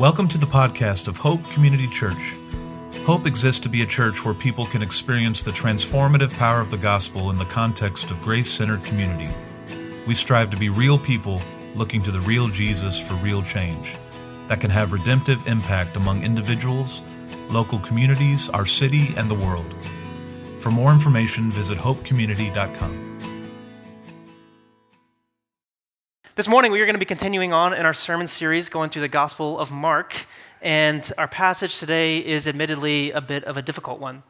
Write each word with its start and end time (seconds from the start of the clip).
Welcome 0.00 0.28
to 0.28 0.38
the 0.38 0.46
podcast 0.46 1.08
of 1.08 1.18
Hope 1.18 1.44
Community 1.50 1.86
Church. 1.86 2.34
Hope 3.04 3.26
exists 3.26 3.60
to 3.60 3.68
be 3.68 3.82
a 3.82 3.86
church 3.86 4.24
where 4.24 4.32
people 4.32 4.64
can 4.64 4.80
experience 4.80 5.42
the 5.42 5.50
transformative 5.50 6.34
power 6.38 6.58
of 6.58 6.70
the 6.70 6.78
gospel 6.78 7.28
in 7.28 7.36
the 7.36 7.44
context 7.44 8.10
of 8.10 8.18
grace 8.22 8.50
centered 8.50 8.82
community. 8.82 9.28
We 10.06 10.14
strive 10.14 10.48
to 10.52 10.56
be 10.56 10.70
real 10.70 10.98
people 10.98 11.42
looking 11.74 12.02
to 12.04 12.10
the 12.10 12.20
real 12.20 12.48
Jesus 12.48 12.98
for 12.98 13.12
real 13.16 13.42
change 13.42 13.94
that 14.46 14.62
can 14.62 14.70
have 14.70 14.94
redemptive 14.94 15.46
impact 15.46 15.98
among 15.98 16.22
individuals, 16.22 17.02
local 17.50 17.78
communities, 17.80 18.48
our 18.48 18.64
city, 18.64 19.12
and 19.18 19.30
the 19.30 19.34
world. 19.34 19.74
For 20.56 20.70
more 20.70 20.94
information, 20.94 21.50
visit 21.50 21.76
hopecommunity.com. 21.76 23.09
This 26.40 26.48
morning, 26.48 26.72
we 26.72 26.80
are 26.80 26.86
going 26.86 26.94
to 26.94 26.98
be 26.98 27.04
continuing 27.04 27.52
on 27.52 27.74
in 27.74 27.84
our 27.84 27.92
sermon 27.92 28.26
series 28.26 28.70
going 28.70 28.88
through 28.88 29.02
the 29.02 29.08
Gospel 29.08 29.58
of 29.58 29.70
Mark. 29.70 30.24
And 30.62 31.12
our 31.18 31.28
passage 31.28 31.78
today 31.78 32.16
is 32.24 32.48
admittedly 32.48 33.10
a 33.10 33.20
bit 33.20 33.44
of 33.44 33.58
a 33.58 33.62
difficult 33.62 34.00
one. 34.00 34.22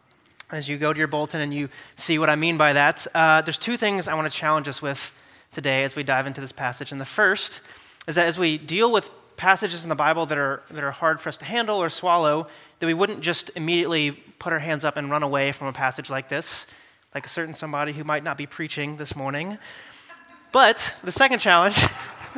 As 0.51 0.69
you 0.69 0.77
go 0.77 0.93
to 0.93 0.99
your 0.99 1.07
bulletin 1.07 1.41
and 1.41 1.55
you 1.55 1.69
see 1.95 2.19
what 2.19 2.29
I 2.29 2.35
mean 2.35 2.57
by 2.57 2.73
that, 2.73 3.07
uh, 3.15 3.43
there's 3.43 3.59
two 3.59 3.77
things 3.77 4.09
I 4.09 4.15
want 4.15 4.29
to 4.29 4.37
challenge 4.37 4.67
us 4.67 4.83
with 4.83 5.13
today 5.53 5.85
as 5.85 5.95
we 5.95 6.03
dive 6.03 6.27
into 6.27 6.41
this 6.41 6.51
passage. 6.51 6.91
And 6.91 7.01
the 7.01 7.05
first 7.05 7.61
is 8.09 8.17
that 8.17 8.27
as 8.27 8.41
we 8.41 8.59
deal 8.59 8.91
with 8.91 9.09
passages 9.37 9.85
in 9.85 9.89
the 9.89 9.95
Bible 9.95 10.27
that 10.27 10.37
are, 10.37 10.65
that 10.73 10.83
are 10.83 10.91
hard 10.91 11.21
for 11.21 11.29
us 11.29 11.39
to 11.39 11.45
handle 11.45 11.81
or 11.81 11.89
swallow, 11.89 12.49
that 12.81 12.87
we 12.87 12.95
wouldn't 12.95 13.21
just 13.21 13.53
immediately 13.55 14.11
put 14.41 14.53
our 14.53 14.59
hands 14.59 14.85
up 14.85 14.97
and 14.97 15.13
run 15.13 15.23
away 15.23 15.53
from 15.53 15.69
a 15.69 15.73
passage 15.73 16.11
like 16.11 16.29
this, 16.29 16.67
like 17.15 17.25
a 17.25 17.29
certain 17.29 17.55
somebody 17.55 17.93
who 17.93 18.03
might 18.03 18.25
not 18.25 18.37
be 18.37 18.47
preaching 18.47 18.97
this 18.97 19.15
morning. 19.15 19.59
But 20.53 20.95
the 21.05 21.13
second 21.13 21.39
challenge, 21.39 21.85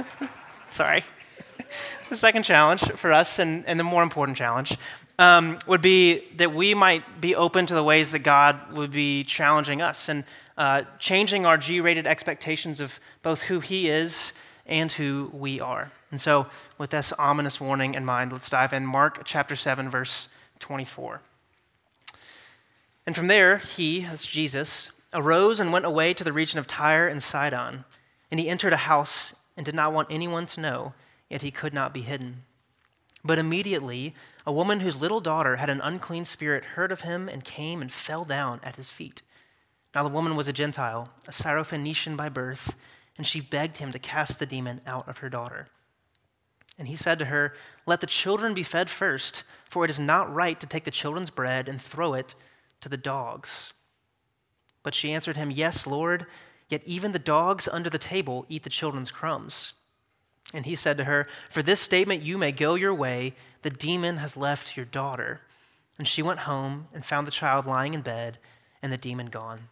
sorry, 0.69 1.03
the 2.11 2.17
second 2.17 2.43
challenge 2.43 2.83
for 2.83 3.13
us, 3.13 3.39
and, 3.39 3.65
and 3.67 3.81
the 3.81 3.85
more 3.85 4.03
important 4.03 4.37
challenge, 4.37 4.77
um, 5.19 5.59
would 5.67 5.81
be 5.81 6.29
that 6.37 6.55
we 6.55 6.75
might 6.75 7.21
be 7.21 7.35
open 7.35 7.65
to 7.67 7.75
the 7.75 7.83
ways 7.83 8.13
that 8.13 8.21
God 8.21 8.77
would 8.77 8.91
be 8.91 9.25
challenging 9.25 9.81
us 9.81 10.09
and 10.09 10.25
uh, 10.59 10.83
changing 10.99 11.47
our 11.47 11.57
G 11.57 11.81
rated 11.81 12.07
expectations 12.07 12.81
of 12.81 13.01
both 13.23 13.43
who 13.43 13.61
He 13.61 13.89
is 13.89 14.35
and 14.67 14.93
who 14.93 15.31
we 15.33 15.59
are. 15.61 15.91
And 16.11 16.21
so, 16.21 16.49
with 16.77 16.91
this 16.91 17.13
ominous 17.15 17.61
warning 17.61 17.95
in 17.95 18.05
mind, 18.05 18.33
let's 18.33 18.51
dive 18.51 18.75
in. 18.75 18.85
Mark 18.85 19.23
chapter 19.25 19.57
7, 19.57 19.89
verse 19.89 20.29
24. 20.59 21.23
And 23.07 23.17
from 23.17 23.29
there, 23.29 23.57
He, 23.57 24.01
that's 24.03 24.27
Jesus, 24.27 24.93
arose 25.15 25.61
and 25.61 25.73
went 25.73 25.87
away 25.87 26.15
to 26.15 26.25
the 26.25 26.33
region 26.33 26.59
of 26.59 26.67
Tyre 26.67 27.09
and 27.09 27.23
Sidon. 27.23 27.85
And 28.33 28.41
he 28.41 28.49
entered 28.49 28.73
a 28.73 28.79
house 28.79 29.35
and 29.59 29.67
did 29.67 29.75
not 29.75 29.93
want 29.93 30.09
anyone 30.11 30.47
to 30.47 30.61
know, 30.61 30.95
yet 31.29 31.43
he 31.43 31.51
could 31.51 31.75
not 31.75 31.93
be 31.93 32.01
hidden. 32.01 32.45
But 33.23 33.39
immediately, 33.39 34.15
a 34.47 34.53
woman 34.53 34.81
whose 34.81 35.03
little 35.03 35.21
daughter 35.21 35.57
had 35.57 35.69
an 35.69 35.83
unclean 35.83 36.25
spirit 36.25 36.65
heard 36.65 36.91
of 36.91 37.03
him 37.03 37.29
and 37.29 37.45
came 37.45 37.83
and 37.83 37.93
fell 37.93 38.25
down 38.25 38.59
at 38.63 38.77
his 38.77 38.89
feet. 38.89 39.21
Now, 39.95 40.03
the 40.03 40.09
woman 40.09 40.35
was 40.35 40.49
a 40.49 40.53
Gentile, 40.53 41.11
a 41.29 41.31
Syrophoenician 41.31 42.17
by 42.17 42.31
birth, 42.31 42.75
and 43.19 43.27
she 43.27 43.43
begged 43.43 43.77
him 43.77 43.93
to 43.93 43.99
cast 43.99 44.39
the 44.39 44.47
demon 44.47 44.81
out 44.87 45.07
of 45.07 45.19
her 45.19 45.29
daughter. 45.29 45.69
And 46.79 46.89
he 46.89 46.97
said 46.97 47.19
to 47.19 47.27
her, 47.27 47.53
Let 47.85 48.01
the 48.01 48.07
children 48.07 48.55
be 48.55 48.63
fed 48.63 48.89
first, 48.89 49.45
for 49.69 49.85
it 49.85 49.91
is 49.91 50.01
not 50.01 50.33
right 50.33 50.59
to 50.59 50.67
take 50.67 50.85
the 50.85 50.91
children's 50.91 51.29
bread 51.29 51.69
and 51.69 51.83
throw 51.83 52.15
it 52.15 52.35
to 52.81 52.89
the 52.89 52.97
dogs. 52.97 53.75
But 54.83 54.95
she 54.95 55.13
answered 55.13 55.37
him, 55.37 55.51
Yes, 55.51 55.87
Lord. 55.87 56.27
Yet 56.73 56.83
even 56.87 57.13
the 57.13 57.19
dogs 57.19 57.69
under 57.71 57.91
the 57.91 57.99
table 57.99 58.47
eat 58.49 58.63
the 58.63 58.71
children's 58.71 59.11
crumbs. 59.11 59.75
And 60.55 60.65
he 60.65 60.75
said 60.75 60.97
to 60.97 61.05
her, 61.05 61.27
For 61.51 61.63
this 61.63 61.81
statement 61.81 62.23
you 62.23 62.39
may 62.39 62.51
go 62.51 62.77
your 62.77 62.95
way. 62.95 63.35
The 63.61 63.69
demon 63.69 64.17
has 64.17 64.39
left 64.39 64.75
your 64.75 64.87
daughter. 64.87 65.43
And 65.99 66.09
she 66.09 66.23
went 66.23 66.41
home 66.41 66.89
and 66.95 67.05
found 67.05 67.27
the 67.27 67.31
child 67.31 67.67
lying 67.67 67.93
in 67.93 68.01
bed 68.01 68.39
and 68.81 68.91
the 68.91 68.97
demon 68.97 69.27
gone. 69.27 69.69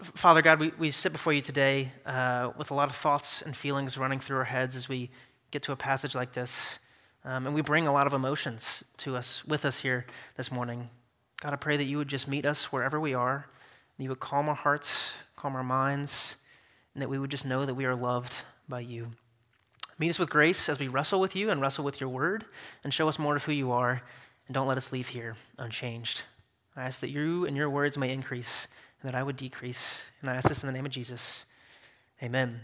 Father 0.00 0.40
God, 0.40 0.60
we, 0.60 0.72
we 0.78 0.92
sit 0.92 1.10
before 1.10 1.32
you 1.32 1.42
today 1.42 1.90
uh, 2.06 2.52
with 2.56 2.70
a 2.70 2.74
lot 2.74 2.88
of 2.88 2.94
thoughts 2.94 3.42
and 3.42 3.56
feelings 3.56 3.98
running 3.98 4.20
through 4.20 4.36
our 4.36 4.44
heads 4.44 4.76
as 4.76 4.88
we 4.88 5.10
get 5.50 5.64
to 5.64 5.72
a 5.72 5.76
passage 5.76 6.14
like 6.14 6.32
this. 6.32 6.78
Um, 7.24 7.46
and 7.46 7.56
we 7.56 7.60
bring 7.60 7.88
a 7.88 7.92
lot 7.92 8.06
of 8.06 8.14
emotions 8.14 8.84
to 8.98 9.16
us 9.16 9.44
with 9.44 9.64
us 9.64 9.80
here 9.80 10.06
this 10.36 10.52
morning. 10.52 10.90
God, 11.40 11.52
I 11.52 11.56
pray 11.56 11.76
that 11.76 11.86
you 11.86 11.98
would 11.98 12.08
just 12.08 12.28
meet 12.28 12.46
us 12.46 12.70
wherever 12.70 13.00
we 13.00 13.14
are, 13.14 13.46
that 14.00 14.04
you 14.04 14.08
would 14.08 14.18
calm 14.18 14.48
our 14.48 14.54
hearts, 14.54 15.12
calm 15.36 15.54
our 15.54 15.62
minds, 15.62 16.36
and 16.94 17.02
that 17.02 17.10
we 17.10 17.18
would 17.18 17.30
just 17.30 17.44
know 17.44 17.66
that 17.66 17.74
we 17.74 17.84
are 17.84 17.94
loved 17.94 18.34
by 18.66 18.80
you. 18.80 19.08
Meet 19.98 20.08
us 20.08 20.18
with 20.18 20.30
grace 20.30 20.70
as 20.70 20.78
we 20.78 20.88
wrestle 20.88 21.20
with 21.20 21.36
you 21.36 21.50
and 21.50 21.60
wrestle 21.60 21.84
with 21.84 22.00
your 22.00 22.08
word, 22.08 22.46
and 22.82 22.94
show 22.94 23.08
us 23.08 23.18
more 23.18 23.36
of 23.36 23.44
who 23.44 23.52
you 23.52 23.72
are, 23.72 24.00
and 24.46 24.54
don't 24.54 24.66
let 24.66 24.78
us 24.78 24.90
leave 24.90 25.08
here 25.08 25.36
unchanged. 25.58 26.22
I 26.74 26.84
ask 26.84 27.00
that 27.00 27.10
you 27.10 27.44
and 27.44 27.54
your 27.54 27.68
words 27.68 27.98
may 27.98 28.10
increase, 28.10 28.68
and 29.02 29.12
that 29.12 29.18
I 29.18 29.22
would 29.22 29.36
decrease. 29.36 30.06
And 30.22 30.30
I 30.30 30.36
ask 30.36 30.48
this 30.48 30.62
in 30.62 30.66
the 30.66 30.72
name 30.72 30.86
of 30.86 30.92
Jesus. 30.92 31.44
Amen. 32.22 32.58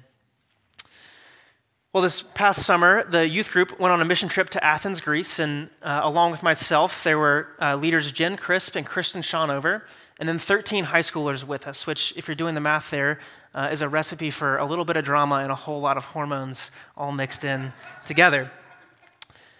Well, 1.97 2.03
this 2.03 2.21
past 2.21 2.67
summer, 2.67 3.05
the 3.05 3.27
youth 3.27 3.51
group 3.51 3.81
went 3.81 3.91
on 3.91 4.03
a 4.03 4.05
mission 4.05 4.29
trip 4.29 4.51
to 4.51 4.63
Athens, 4.63 5.01
Greece, 5.01 5.39
and 5.39 5.71
uh, 5.83 6.03
along 6.05 6.31
with 6.31 6.43
myself, 6.43 7.03
there 7.05 7.19
were 7.19 7.49
uh, 7.59 7.75
leaders 7.75 8.13
Jen 8.13 8.37
Crisp 8.37 8.77
and 8.77 8.85
Kristen 8.85 9.23
Schaunover 9.23 9.81
and 10.21 10.29
then 10.29 10.39
13 10.39 10.85
high 10.85 11.01
schoolers 11.01 11.43
with 11.43 11.67
us, 11.67 11.87
which, 11.87 12.13
if 12.15 12.29
you're 12.29 12.35
doing 12.35 12.55
the 12.55 12.61
math 12.61 12.91
there, 12.91 13.19
uh, 13.55 13.71
is 13.73 13.81
a 13.81 13.89
recipe 13.89 14.29
for 14.29 14.59
a 14.59 14.67
little 14.67 14.85
bit 14.85 14.99
of 14.99 15.07
drama 15.07 15.37
and 15.37 15.51
a 15.51 15.55
whole 15.55 15.81
lot 15.81 15.97
of 15.97 16.05
hormones 16.05 16.71
all 16.99 17.13
mixed 17.13 17.45
in 17.45 17.73
together. 18.05 18.51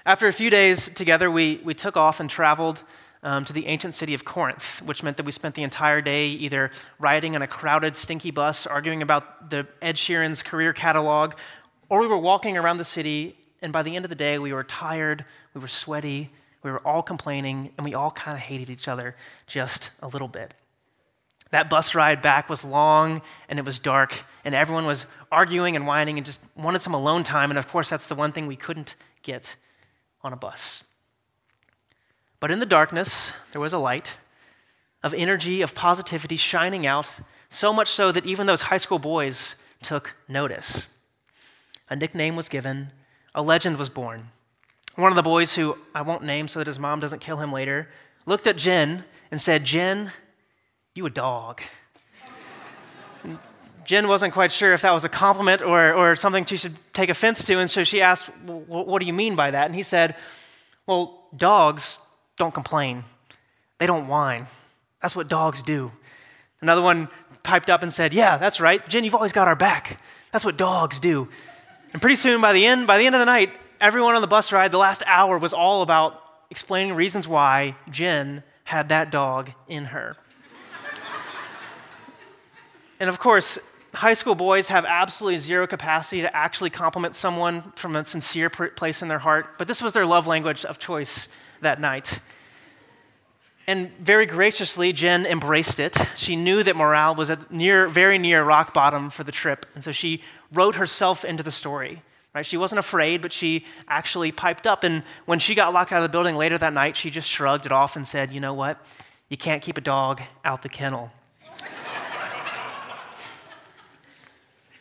After 0.05 0.29
a 0.29 0.33
few 0.35 0.51
days 0.51 0.91
together, 0.91 1.31
we, 1.31 1.63
we 1.65 1.73
took 1.73 1.97
off 1.97 2.21
and 2.21 2.29
traveled 2.29 2.83
um, 3.23 3.45
to 3.45 3.53
the 3.53 3.67
ancient 3.67 3.95
city 3.95 4.15
of 4.15 4.25
Corinth, 4.25 4.83
which 4.83 5.03
meant 5.03 5.17
that 5.17 5.27
we 5.27 5.33
spent 5.33 5.55
the 5.55 5.65
entire 5.65 6.01
day 6.01 6.29
either 6.29 6.71
riding 6.99 7.35
in 7.35 7.43
a 7.43 7.47
crowded, 7.47 7.97
stinky 7.97 8.31
bus, 8.31 8.67
arguing 8.67 9.03
about 9.03 9.51
the 9.51 9.67
Ed 9.83 9.97
Sheeran's 9.97 10.43
career 10.45 10.73
catalog, 10.73 11.35
or 11.89 12.01
we 12.01 12.07
were 12.07 12.19
walking 12.19 12.57
around 12.57 12.79
the 12.79 12.85
city, 12.85 13.37
and 13.63 13.73
by 13.73 13.83
the 13.83 13.97
end 13.97 14.05
of 14.05 14.09
the 14.09 14.17
day, 14.17 14.39
we 14.39 14.53
were 14.53 14.65
tired, 14.65 15.25
we 15.55 15.61
were 15.61 15.69
sweaty, 15.69 16.31
we 16.63 16.71
were 16.71 16.81
all 16.81 17.03
complaining, 17.03 17.73
and 17.77 17.85
we 17.85 17.95
all 17.95 18.11
kind 18.11 18.37
of 18.37 18.43
hated 18.43 18.71
each 18.71 18.89
other 18.89 19.17
just 19.47 19.91
a 20.03 20.09
little 20.09 20.29
bit. 20.29 20.55
That 21.51 21.71
bus 21.71 21.95
ride 21.95 22.23
back 22.23 22.49
was 22.51 22.65
long 22.65 23.23
and 23.49 23.59
it 23.59 23.65
was 23.65 23.79
dark, 23.79 24.25
and 24.45 24.55
everyone 24.55 24.85
was 24.85 25.07
arguing 25.31 25.77
and 25.77 25.87
whining 25.87 26.17
and 26.19 26.27
just 26.27 26.41
wanted 26.57 26.83
some 26.83 26.95
alone 26.95 27.23
time. 27.23 27.51
And 27.51 27.59
of 27.59 27.69
course, 27.69 27.89
that's 27.89 28.09
the 28.09 28.15
one 28.15 28.33
thing 28.33 28.47
we 28.47 28.57
couldn't 28.57 28.97
get 29.23 29.55
on 30.23 30.33
a 30.33 30.37
bus. 30.37 30.83
But 32.41 32.51
in 32.51 32.59
the 32.59 32.67
darkness, 32.67 33.33
there 33.53 33.61
was 33.61 33.73
a 33.73 33.79
light 33.79 34.17
of 35.03 35.15
energy, 35.15 35.63
of 35.63 35.75
positivity 35.75 36.37
shining 36.37 36.87
out, 36.87 37.21
so 37.49 37.73
much 37.73 37.89
so 37.89 38.11
that 38.11 38.27
even 38.27 38.47
those 38.47 38.63
high 38.63 38.77
school 38.77 38.99
boys 38.99 39.55
took 39.83 40.17
notice. 40.29 40.89
A 41.89 41.97
nickname 41.97 42.37
was 42.37 42.49
given, 42.49 42.91
a 43.35 43.43
legend 43.43 43.79
was 43.79 43.89
born. 43.89 44.29
One 44.97 45.13
of 45.13 45.17
the 45.17 45.23
boys, 45.23 45.55
who 45.55 45.77
I 45.95 46.03
won't 46.03 46.25
name 46.25 46.49
so 46.49 46.59
that 46.59 46.67
his 46.67 46.79
mom 46.79 47.01
doesn't 47.01 47.21
kill 47.21 47.37
him 47.37 47.53
later, 47.53 47.89
looked 48.25 48.47
at 48.47 48.57
Jen 48.57 49.05
and 49.31 49.41
said, 49.41 49.65
Jen, 49.65 50.11
you 50.95 51.05
a 51.07 51.11
dog. 51.11 51.61
Jen 53.85 54.09
wasn't 54.09 54.35
quite 54.35 54.51
sure 54.51 54.73
if 54.73 54.83
that 54.83 54.93
was 54.93 55.05
a 55.05 55.09
compliment 55.09 55.63
or, 55.63 55.95
or 55.95 56.17
something 56.17 56.45
she 56.45 56.57
should 56.57 56.77
take 56.93 57.09
offense 57.09 57.45
to, 57.45 57.59
and 57.59 57.71
so 57.71 57.85
she 57.85 58.01
asked, 58.01 58.27
What 58.47 58.99
do 58.99 59.07
you 59.07 59.13
mean 59.13 59.37
by 59.37 59.53
that? 59.53 59.67
And 59.67 59.75
he 59.75 59.85
said, 59.85 60.17
Well, 60.87 61.29
dogs 61.37 61.99
don't 62.37 62.53
complain, 62.53 63.05
they 63.79 63.87
don't 63.87 64.09
whine. 64.09 64.49
That's 65.01 65.15
what 65.15 65.29
dogs 65.29 65.63
do. 65.63 65.93
Another 66.61 66.83
one 66.83 67.09
piped 67.45 67.71
up 67.71 67.85
and 67.85 67.93
said, 67.93 68.13
Yeah, 68.13 68.39
that's 68.39 68.61
right. 68.61 68.87
Jen, 68.89 69.05
you've 69.05 69.15
always 69.15 69.33
got 69.33 69.47
our 69.47 69.55
back. 69.55 70.01
That's 70.33 70.45
what 70.45 70.57
dogs 70.57 70.99
do. 70.99 71.29
And 71.97 72.01
pretty 72.03 72.17
soon, 72.17 72.43
by 72.43 72.53
the 72.53 72.67
end, 72.67 72.87
by 72.87 72.99
the 72.99 73.07
end 73.07 73.15
of 73.15 73.21
the 73.21 73.25
night, 73.25 73.55
everyone 73.81 74.15
on 74.15 74.21
the 74.21 74.27
bus 74.27 74.53
ride, 74.53 74.71
the 74.71 74.77
last 74.77 75.03
hour 75.07 75.39
was 75.39 75.55
all 75.55 75.81
about 75.81 76.23
explaining 76.51 76.93
reasons 76.93 77.27
why 77.27 77.75
Jen 77.89 78.43
had 78.65 78.91
that 78.91 79.11
dog 79.11 79.51
in 79.67 79.87
her. 79.87 80.15
and 83.01 83.09
of 83.09 83.19
course, 83.19 83.59
high 83.95 84.13
school 84.13 84.35
boys 84.35 84.69
have 84.69 84.85
absolutely 84.85 85.39
zero 85.39 85.67
capacity 85.67 86.21
to 86.21 86.37
actually 86.37 86.69
compliment 86.69 87.17
someone 87.17 87.73
from 87.77 87.97
a 87.97 88.05
sincere 88.05 88.51
place 88.51 89.01
in 89.01 89.09
their 89.09 89.21
heart, 89.21 89.57
but 89.57 89.67
this 89.67 89.81
was 89.81 89.95
their 89.95 90.05
love 90.05 90.27
language 90.27 90.67
of 90.67 90.79
choice 90.79 91.31
that 91.63 91.81
night. 91.81 92.21
And 93.69 93.91
very 93.99 94.27
graciously, 94.27 94.93
Jen 94.93 95.27
embraced 95.27 95.81
it. 95.81 95.97
She 96.15 96.37
knew 96.37 96.63
that 96.63 96.77
morale 96.77 97.17
was 97.17 97.31
at 97.31 97.51
near, 97.51 97.89
very 97.89 98.17
near 98.17 98.45
rock 98.45 98.73
bottom 98.73 99.11
for 99.11 99.25
the 99.25 99.33
trip, 99.33 99.67
and 99.75 99.83
so 99.83 99.91
she 99.91 100.23
wrote 100.53 100.77
herself 100.77 101.25
into 101.25 101.43
the 101.43 101.51
story. 101.51 102.03
Right? 102.33 102.47
She 102.47 102.59
wasn't 102.59 102.79
afraid, 102.81 103.23
but 103.23 103.33
she 103.33 103.65
actually 103.89 104.31
piped 104.31 104.67
up. 104.67 104.85
And 104.85 105.05
when 105.25 105.39
she 105.39 105.55
got 105.55 105.73
locked 105.73 105.91
out 105.91 105.99
of 105.99 106.03
the 106.03 106.11
building 106.11 106.37
later 106.37 106.59
that 106.59 106.75
night, 106.75 106.95
she 106.95 107.09
just 107.09 107.29
shrugged 107.29 107.65
it 107.65 107.73
off 107.73 107.97
and 107.97 108.07
said, 108.07 108.31
You 108.31 108.41
know 108.41 108.53
what? 108.53 108.79
You 109.31 109.39
can't 109.39 109.63
keep 109.63 109.79
a 109.79 109.81
dog 109.81 110.21
out 110.45 110.63
the 110.63 110.69
kennel. 110.69 111.11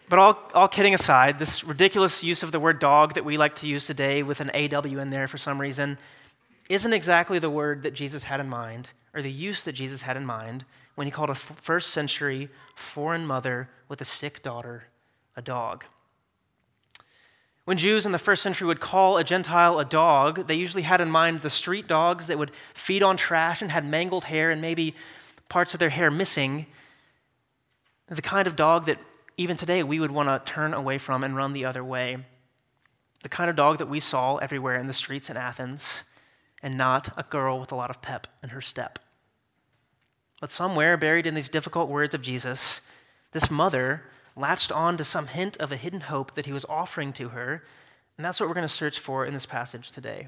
But 0.08 0.20
all, 0.20 0.40
all 0.54 0.68
kidding 0.68 0.94
aside, 0.94 1.40
this 1.40 1.64
ridiculous 1.64 2.24
use 2.24 2.44
of 2.44 2.52
the 2.52 2.60
word 2.60 2.78
dog 2.78 3.16
that 3.16 3.26
we 3.26 3.38
like 3.38 3.56
to 3.56 3.68
use 3.68 3.88
today 3.88 4.22
with 4.22 4.40
an 4.40 4.52
AW 4.52 5.00
in 5.00 5.10
there 5.10 5.28
for 5.28 5.40
some 5.40 5.60
reason 5.60 5.98
isn't 6.70 6.94
exactly 6.94 7.40
the 7.40 7.50
word 7.50 7.84
that 7.84 7.94
Jesus 7.94 8.26
had 8.26 8.40
in 8.40 8.50
mind, 8.50 8.90
or 9.14 9.22
the 9.22 9.32
use 9.32 9.64
that 9.64 9.74
Jesus 9.74 10.02
had 10.02 10.18
in 10.18 10.26
mind 10.26 10.66
when 10.96 11.08
he 11.08 11.12
called 11.12 11.30
a 11.30 11.36
first 11.36 11.92
century 11.92 12.50
foreign 12.76 13.26
mother 13.26 13.70
with 13.88 14.02
a 14.02 14.06
sick 14.06 14.42
daughter 14.42 14.86
a 15.36 15.42
dog. 15.42 15.86
When 17.66 17.78
Jews 17.78 18.06
in 18.06 18.12
the 18.12 18.20
first 18.20 18.44
century 18.44 18.68
would 18.68 18.80
call 18.80 19.18
a 19.18 19.24
Gentile 19.24 19.80
a 19.80 19.86
dog, 19.86 20.48
they 20.48 20.56
usually 20.56 20.84
had 20.84 21.02
in 21.02 21.10
mind 21.10 21.40
the 21.40 21.50
street 21.50 21.88
dogs 21.88 22.28
that 22.28 22.38
would 22.38 22.52
feed 22.74 23.02
on 23.02 23.18
trash 23.18 23.62
and 23.62 23.72
had 23.72 23.84
mangled 23.84 24.26
hair 24.26 24.52
and 24.52 24.62
maybe 24.62 24.96
parts 25.50 25.74
of 25.74 25.80
their 25.80 25.90
hair 25.90 26.12
missing. 26.12 26.68
The 28.08 28.22
kind 28.22 28.48
of 28.48 28.56
dog 28.56 28.86
that 28.86 29.00
even 29.36 29.58
today 29.58 29.82
we 29.82 30.00
would 30.00 30.12
want 30.12 30.30
to 30.30 30.52
turn 30.52 30.74
away 30.74 31.00
from 31.00 31.24
and 31.24 31.36
run 31.36 31.54
the 31.54 31.66
other 31.66 31.84
way. 31.84 32.18
The 33.24 33.30
kind 33.30 33.50
of 33.50 33.56
dog 33.56 33.80
that 33.80 33.90
we 33.90 34.00
saw 34.00 34.38
everywhere 34.38 34.76
in 34.76 34.86
the 34.86 34.94
streets 34.94 35.32
in 35.32 35.36
Athens, 35.36 36.04
and 36.62 36.78
not 36.78 37.10
a 37.18 37.24
girl 37.24 37.60
with 37.60 37.72
a 37.72 37.76
lot 37.76 37.90
of 37.90 38.02
pep 38.02 38.28
in 38.42 38.50
her 38.50 38.62
step. 38.62 39.00
But 40.42 40.52
somewhere 40.52 40.98
buried 40.98 41.26
in 41.26 41.36
these 41.36 41.50
difficult 41.50 41.90
words 41.90 42.14
of 42.14 42.22
Jesus, 42.22 42.82
this 43.32 43.50
mother 43.50 44.04
latched 44.36 44.72
on 44.72 44.98
to 44.98 45.04
some 45.04 45.28
hint 45.28 45.58
of 45.58 45.72
a 45.72 45.78
hidden 45.78 46.02
hope 46.02 46.36
that 46.36 46.46
he 46.46 46.52
was 46.52 46.66
offering 46.66 47.14
to 47.14 47.30
her, 47.30 47.64
and 48.18 48.26
that's 48.26 48.40
what 48.40 48.48
we're 48.48 48.56
going 48.56 48.68
to 48.68 48.74
search 48.74 49.00
for 49.00 49.26
in 49.26 49.34
this 49.34 49.46
passage 49.46 49.92
today. 49.92 50.28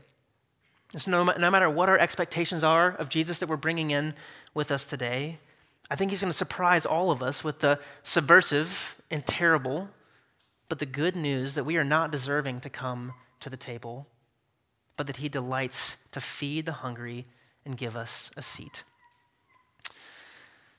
So 0.96 1.12
no, 1.12 1.24
no 1.24 1.52
matter 1.52 1.70
what 1.70 1.90
our 1.90 1.98
expectations 1.98 2.64
are 2.64 2.92
of 2.92 3.10
Jesus 3.10 3.40
that 3.40 3.50
we're 3.50 3.58
bringing 3.58 3.92
in 3.92 4.14
with 4.54 4.72
us 4.72 4.86
today, 4.86 5.40
I 5.90 5.96
think 5.96 6.12
he's 6.12 6.22
going 6.22 6.32
to 6.32 6.38
surprise 6.38 6.86
all 6.86 7.12
of 7.12 7.22
us 7.22 7.44
with 7.44 7.60
the 7.60 7.80
subversive 8.04 8.96
and 9.12 9.26
terrible, 9.26 9.90
but 10.70 10.80
the 10.80 10.86
good 10.86 11.16
news 11.16 11.56
that 11.56 11.66
we 11.66 11.78
are 11.78 11.84
not 11.84 12.12
deserving 12.12 12.62
to 12.62 12.70
come 12.70 13.14
to 13.40 13.50
the 13.50 13.58
table, 13.58 14.08
but 14.98 15.08
that 15.08 15.18
he 15.18 15.30
delights 15.30 15.98
to 16.12 16.20
feed 16.20 16.66
the 16.66 16.74
hungry 16.74 17.26
and 17.64 17.78
give 17.78 17.96
us 17.96 18.32
a 18.36 18.42
seat. 18.42 18.84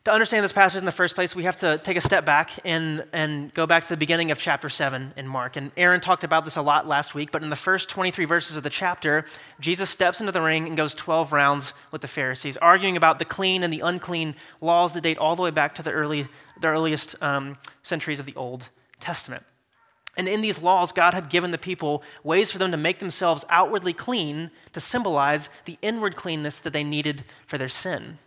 To 0.05 0.13
understand 0.13 0.43
this 0.43 0.55
passage 0.55 0.79
in 0.79 0.87
the 0.87 0.93
first 0.93 1.15
place, 1.15 1.37
we 1.37 1.43
have 1.43 1.59
to 1.59 1.77
take 1.85 1.99
a 1.99 2.01
step 2.01 2.25
back 2.25 2.53
and, 2.65 3.05
and 3.13 3.53
go 3.53 3.67
back 3.67 3.83
to 3.83 3.89
the 3.91 3.97
beginning 3.97 4.31
of 4.31 4.39
chapter 4.39 4.71
7 4.71 5.13
in 5.19 5.29
Mark. 5.29 5.57
And 5.57 5.71
Aaron 5.77 6.01
talked 6.01 6.25
about 6.25 6.45
this 6.45 6.57
a 6.57 6.63
lot 6.63 6.87
last 6.89 7.15
week, 7.15 7.31
but 7.31 7.43
in 7.43 7.51
the 7.51 7.57
first 7.57 7.91
23 7.91 8.25
verses 8.25 8.57
of 8.57 8.63
the 8.63 8.71
chapter, 8.71 9.27
Jesus 9.61 9.91
steps 9.91 10.21
into 10.21 10.33
the 10.33 10.41
ring 10.41 10.67
and 10.67 10.79
goes 10.79 10.95
12 10.95 11.33
rounds 11.35 11.75
with 11.93 12.01
the 12.01 12.09
Pharisees, 12.09 12.57
arguing 12.57 12.97
about 12.97 13.19
the 13.19 13.27
clean 13.27 13.63
and 13.63 13.71
the 13.71 13.81
unclean 13.81 14.35
laws 14.63 14.95
that 14.95 15.03
date 15.03 15.19
all 15.19 15.37
the 15.37 15.43
way 15.43 15.51
back 15.51 15.75
to 15.75 15.83
the, 15.83 15.91
early, 15.91 16.27
the 16.59 16.69
earliest 16.69 17.23
um, 17.23 17.59
centuries 17.83 18.19
of 18.19 18.25
the 18.25 18.35
Old 18.35 18.71
Testament. 19.01 19.45
And 20.19 20.27
in 20.27 20.41
these 20.41 20.61
laws, 20.61 20.91
God 20.91 21.15
had 21.15 21.31
given 21.31 21.53
the 21.53 21.59
people 21.59 22.03
ways 22.25 22.51
for 22.51 22.59
them 22.59 22.73
to 22.73 22.77
make 22.77 22.99
themselves 22.99 23.45
outwardly 23.49 23.93
clean 23.93 24.51
to 24.73 24.81
symbolize 24.81 25.49
the 25.65 25.79
inward 25.81 26.17
cleanness 26.17 26.59
that 26.61 26.73
they 26.73 26.83
needed 26.83 27.23
for 27.47 27.57
their 27.57 27.69
sin. 27.69 28.19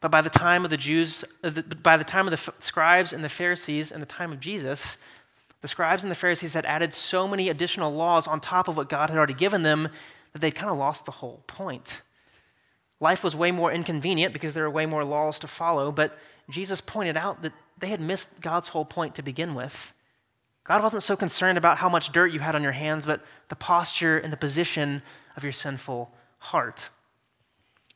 But 0.00 0.10
by 0.10 0.22
the 0.22 0.30
time 0.30 0.64
of 0.64 0.70
the 0.70 0.76
Jews, 0.76 1.24
uh, 1.44 1.50
by 1.82 1.96
the 1.96 2.04
time 2.04 2.26
of 2.26 2.32
the 2.32 2.52
scribes 2.58 3.12
and 3.12 3.22
the 3.22 3.28
Pharisees 3.28 3.92
and 3.92 4.02
the 4.02 4.06
time 4.06 4.32
of 4.32 4.40
Jesus, 4.40 4.98
the 5.60 5.68
scribes 5.68 6.02
and 6.02 6.10
the 6.10 6.16
Pharisees 6.16 6.54
had 6.54 6.66
added 6.66 6.92
so 6.92 7.28
many 7.28 7.48
additional 7.48 7.92
laws 7.92 8.26
on 8.26 8.40
top 8.40 8.66
of 8.66 8.76
what 8.76 8.88
God 8.88 9.08
had 9.08 9.16
already 9.16 9.34
given 9.34 9.62
them 9.62 9.88
that 10.32 10.40
they'd 10.40 10.54
kind 10.54 10.70
of 10.70 10.78
lost 10.78 11.04
the 11.04 11.12
whole 11.12 11.42
point. 11.46 12.02
Life 12.98 13.22
was 13.22 13.36
way 13.36 13.52
more 13.52 13.70
inconvenient 13.70 14.32
because 14.32 14.52
there 14.52 14.64
were 14.64 14.70
way 14.70 14.86
more 14.86 15.04
laws 15.04 15.38
to 15.40 15.46
follow, 15.46 15.92
but 15.92 16.18
Jesus 16.50 16.80
pointed 16.80 17.16
out 17.16 17.42
that 17.42 17.52
they 17.78 17.88
had 17.88 18.00
missed 18.00 18.40
God's 18.40 18.68
whole 18.68 18.84
point 18.84 19.14
to 19.14 19.22
begin 19.22 19.54
with. 19.54 19.92
God 20.68 20.82
wasn't 20.82 21.02
so 21.02 21.16
concerned 21.16 21.56
about 21.56 21.78
how 21.78 21.88
much 21.88 22.12
dirt 22.12 22.30
you 22.30 22.40
had 22.40 22.54
on 22.54 22.62
your 22.62 22.72
hands, 22.72 23.06
but 23.06 23.24
the 23.48 23.56
posture 23.56 24.18
and 24.18 24.30
the 24.30 24.36
position 24.36 25.00
of 25.34 25.42
your 25.42 25.52
sinful 25.52 26.14
heart. 26.38 26.90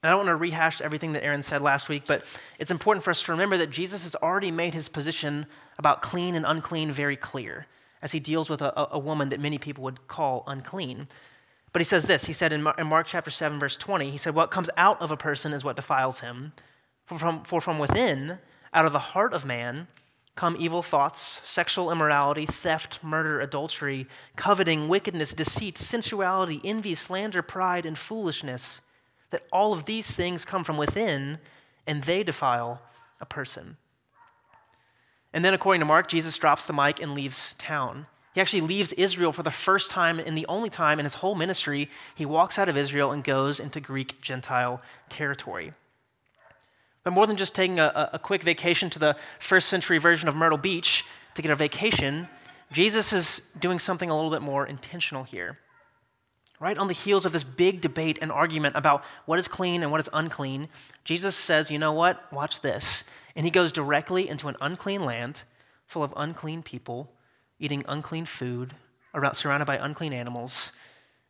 And 0.02 0.08
I 0.08 0.12
don't 0.12 0.26
want 0.26 0.28
to 0.28 0.36
rehash 0.36 0.80
everything 0.80 1.12
that 1.12 1.22
Aaron 1.22 1.42
said 1.42 1.60
last 1.60 1.90
week, 1.90 2.04
but 2.06 2.24
it's 2.58 2.70
important 2.70 3.04
for 3.04 3.10
us 3.10 3.22
to 3.24 3.32
remember 3.32 3.58
that 3.58 3.69
Jesus 3.69 4.04
has 4.04 4.16
already 4.16 4.50
made 4.50 4.72
his 4.72 4.88
position 4.88 5.44
about 5.78 6.00
clean 6.00 6.34
and 6.34 6.46
unclean 6.48 6.90
very 6.90 7.14
clear 7.14 7.66
as 8.00 8.12
he 8.12 8.20
deals 8.20 8.48
with 8.48 8.62
a, 8.62 8.88
a 8.90 8.98
woman 8.98 9.28
that 9.28 9.38
many 9.38 9.58
people 9.58 9.84
would 9.84 10.08
call 10.08 10.42
unclean. 10.46 11.08
But 11.75 11.80
he 11.80 11.84
says 11.84 12.06
this 12.06 12.25
He 12.25 12.32
said 12.32 12.54
in 12.54 12.62
Mark 12.62 13.06
chapter 13.06 13.30
7, 13.30 13.60
verse 13.60 13.76
20, 13.76 14.10
he 14.10 14.18
said, 14.18 14.34
What 14.34 14.50
comes 14.50 14.70
out 14.78 15.00
of 15.02 15.10
a 15.10 15.16
person 15.16 15.52
is 15.52 15.62
what 15.62 15.76
defiles 15.76 16.20
him. 16.20 16.54
For 17.04 17.18
from, 17.18 17.44
for 17.44 17.60
from 17.60 17.78
within, 17.78 18.38
out 18.72 18.86
of 18.86 18.94
the 18.94 18.98
heart 18.98 19.34
of 19.34 19.44
man, 19.44 19.88
come 20.34 20.56
evil 20.58 20.82
thoughts, 20.82 21.40
sexual 21.43 21.90
immorality, 21.90 22.46
theft, 22.46 23.02
murder, 23.02 23.40
adultery, 23.40 24.06
coveting, 24.37 24.88
wickedness, 24.88 25.34
deceit, 25.34 25.76
sensuality, 25.76 26.61
envy, 26.64 26.94
slander, 26.94 27.43
pride, 27.43 27.84
and 27.84 27.99
foolishness 27.99 28.81
that 29.31 29.46
all 29.52 29.73
of 29.73 29.84
these 29.84 30.14
things 30.14 30.44
come 30.44 30.64
from 30.64 30.76
within 30.76 31.38
and 31.87 32.05
they 32.05 32.23
defile 32.23 32.81
a 33.20 33.26
person. 33.26 33.76
And 35.32 35.44
then, 35.44 35.55
according 35.55 35.81
to 35.81 35.87
Mark, 35.87 36.08
Jesus 36.08 36.37
drops 36.38 36.64
the 36.64 36.73
mic 36.73 37.00
and 37.00 37.14
leaves 37.14 37.55
town. 37.55 38.06
He 38.35 38.40
actually 38.40 38.62
leaves 38.62 38.93
Israel 38.94 39.32
for 39.32 39.43
the 39.43 39.50
first 39.50 39.90
time 39.90 40.19
and 40.19 40.37
the 40.37 40.46
only 40.46 40.70
time 40.70 40.99
in 40.99 41.05
his 41.05 41.14
whole 41.14 41.35
ministry. 41.35 41.90
He 42.14 42.25
walks 42.25 42.58
out 42.58 42.69
of 42.69 42.76
Israel 42.76 43.12
and 43.12 43.23
goes 43.23 43.61
into 43.61 43.81
Greek 43.81 44.20
Gentile 44.20 44.81
territory. 45.08 45.73
But 47.04 47.12
more 47.12 47.26
than 47.26 47.37
just 47.37 47.54
taking 47.54 47.78
a, 47.81 48.10
a 48.12 48.19
quick 48.19 48.43
vacation 48.43 48.90
to 48.90 48.99
the 48.99 49.16
first 49.38 49.69
century 49.69 49.99
version 49.99 50.28
of 50.28 50.37
Myrtle 50.37 50.58
Beach 50.58 51.04
to 51.34 51.43
get 51.43 51.50
a 51.50 51.54
vacation, 51.54 52.28
Jesus 52.70 53.12
is 53.12 53.50
doing 53.58 53.78
something 53.78 54.08
a 54.08 54.14
little 54.14 54.31
bit 54.31 54.43
more 54.43 54.66
intentional 54.66 55.25
here 55.25 55.58
right 56.62 56.78
on 56.78 56.87
the 56.87 56.94
heels 56.94 57.26
of 57.26 57.32
this 57.32 57.43
big 57.43 57.81
debate 57.81 58.19
and 58.22 58.31
argument 58.31 58.76
about 58.76 59.04
what 59.26 59.37
is 59.37 59.49
clean 59.49 59.82
and 59.82 59.90
what 59.90 59.99
is 59.99 60.08
unclean, 60.12 60.69
Jesus 61.02 61.34
says, 61.34 61.72
you 61.72 61.78
know 61.78 61.93
what? 61.93 62.32
Watch 62.32 62.60
this. 62.60 63.02
And 63.34 63.44
he 63.44 63.50
goes 63.50 63.72
directly 63.72 64.28
into 64.28 64.46
an 64.46 64.54
unclean 64.60 65.02
land 65.02 65.43
full 65.87 66.04
of 66.04 66.14
unclean 66.16 66.62
people 66.62 67.10
eating 67.58 67.84
unclean 67.88 68.26
food, 68.26 68.75
around, 69.12 69.34
surrounded 69.34 69.66
by 69.66 69.76
unclean 69.76 70.12
animals. 70.12 70.72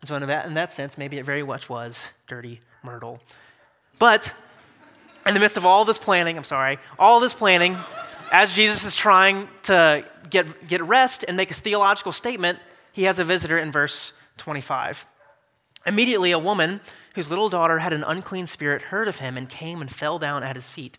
And 0.01 0.09
so, 0.09 0.17
in 0.17 0.27
that, 0.27 0.47
in 0.47 0.55
that 0.55 0.73
sense, 0.73 0.97
maybe 0.97 1.19
it 1.19 1.25
very 1.25 1.43
much 1.43 1.69
was 1.69 2.11
dirty 2.27 2.61
Myrtle. 2.83 3.21
But 3.99 4.35
in 5.27 5.35
the 5.35 5.41
midst 5.41 5.57
of 5.57 5.65
all 5.65 5.85
this 5.85 5.99
planning, 5.99 6.37
I'm 6.37 6.45
sorry, 6.45 6.79
all 6.99 7.21
this 7.21 7.33
planning, 7.33 7.77
as 8.33 8.55
Jesus 8.55 8.85
is 8.85 8.97
trying 8.97 9.49
to 9.65 10.05
get, 10.31 10.67
get 10.67 10.83
rest 10.83 11.25
and 11.27 11.37
make 11.37 11.49
his 11.49 11.61
theological 11.61 12.13
statement, 12.13 12.59
he 12.93 13.05
has 13.05 13.19
a 13.19 13.25
visitor 13.25 13.59
in 13.59 13.71
verse 13.71 14.13
25. 14.39 15.07
Immediately, 15.87 16.31
a 16.31 16.39
woman 16.39 16.81
whose 17.15 17.31
little 17.31 17.49
daughter 17.49 17.79
had 17.79 17.93
an 17.93 18.05
unclean 18.05 18.47
spirit 18.47 18.83
heard 18.83 19.09
of 19.09 19.19
him 19.19 19.37
and 19.37 19.49
came 19.49 19.81
and 19.81 19.91
fell 19.91 20.19
down 20.19 20.43
at 20.43 20.57
his 20.57 20.69
feet. 20.69 20.99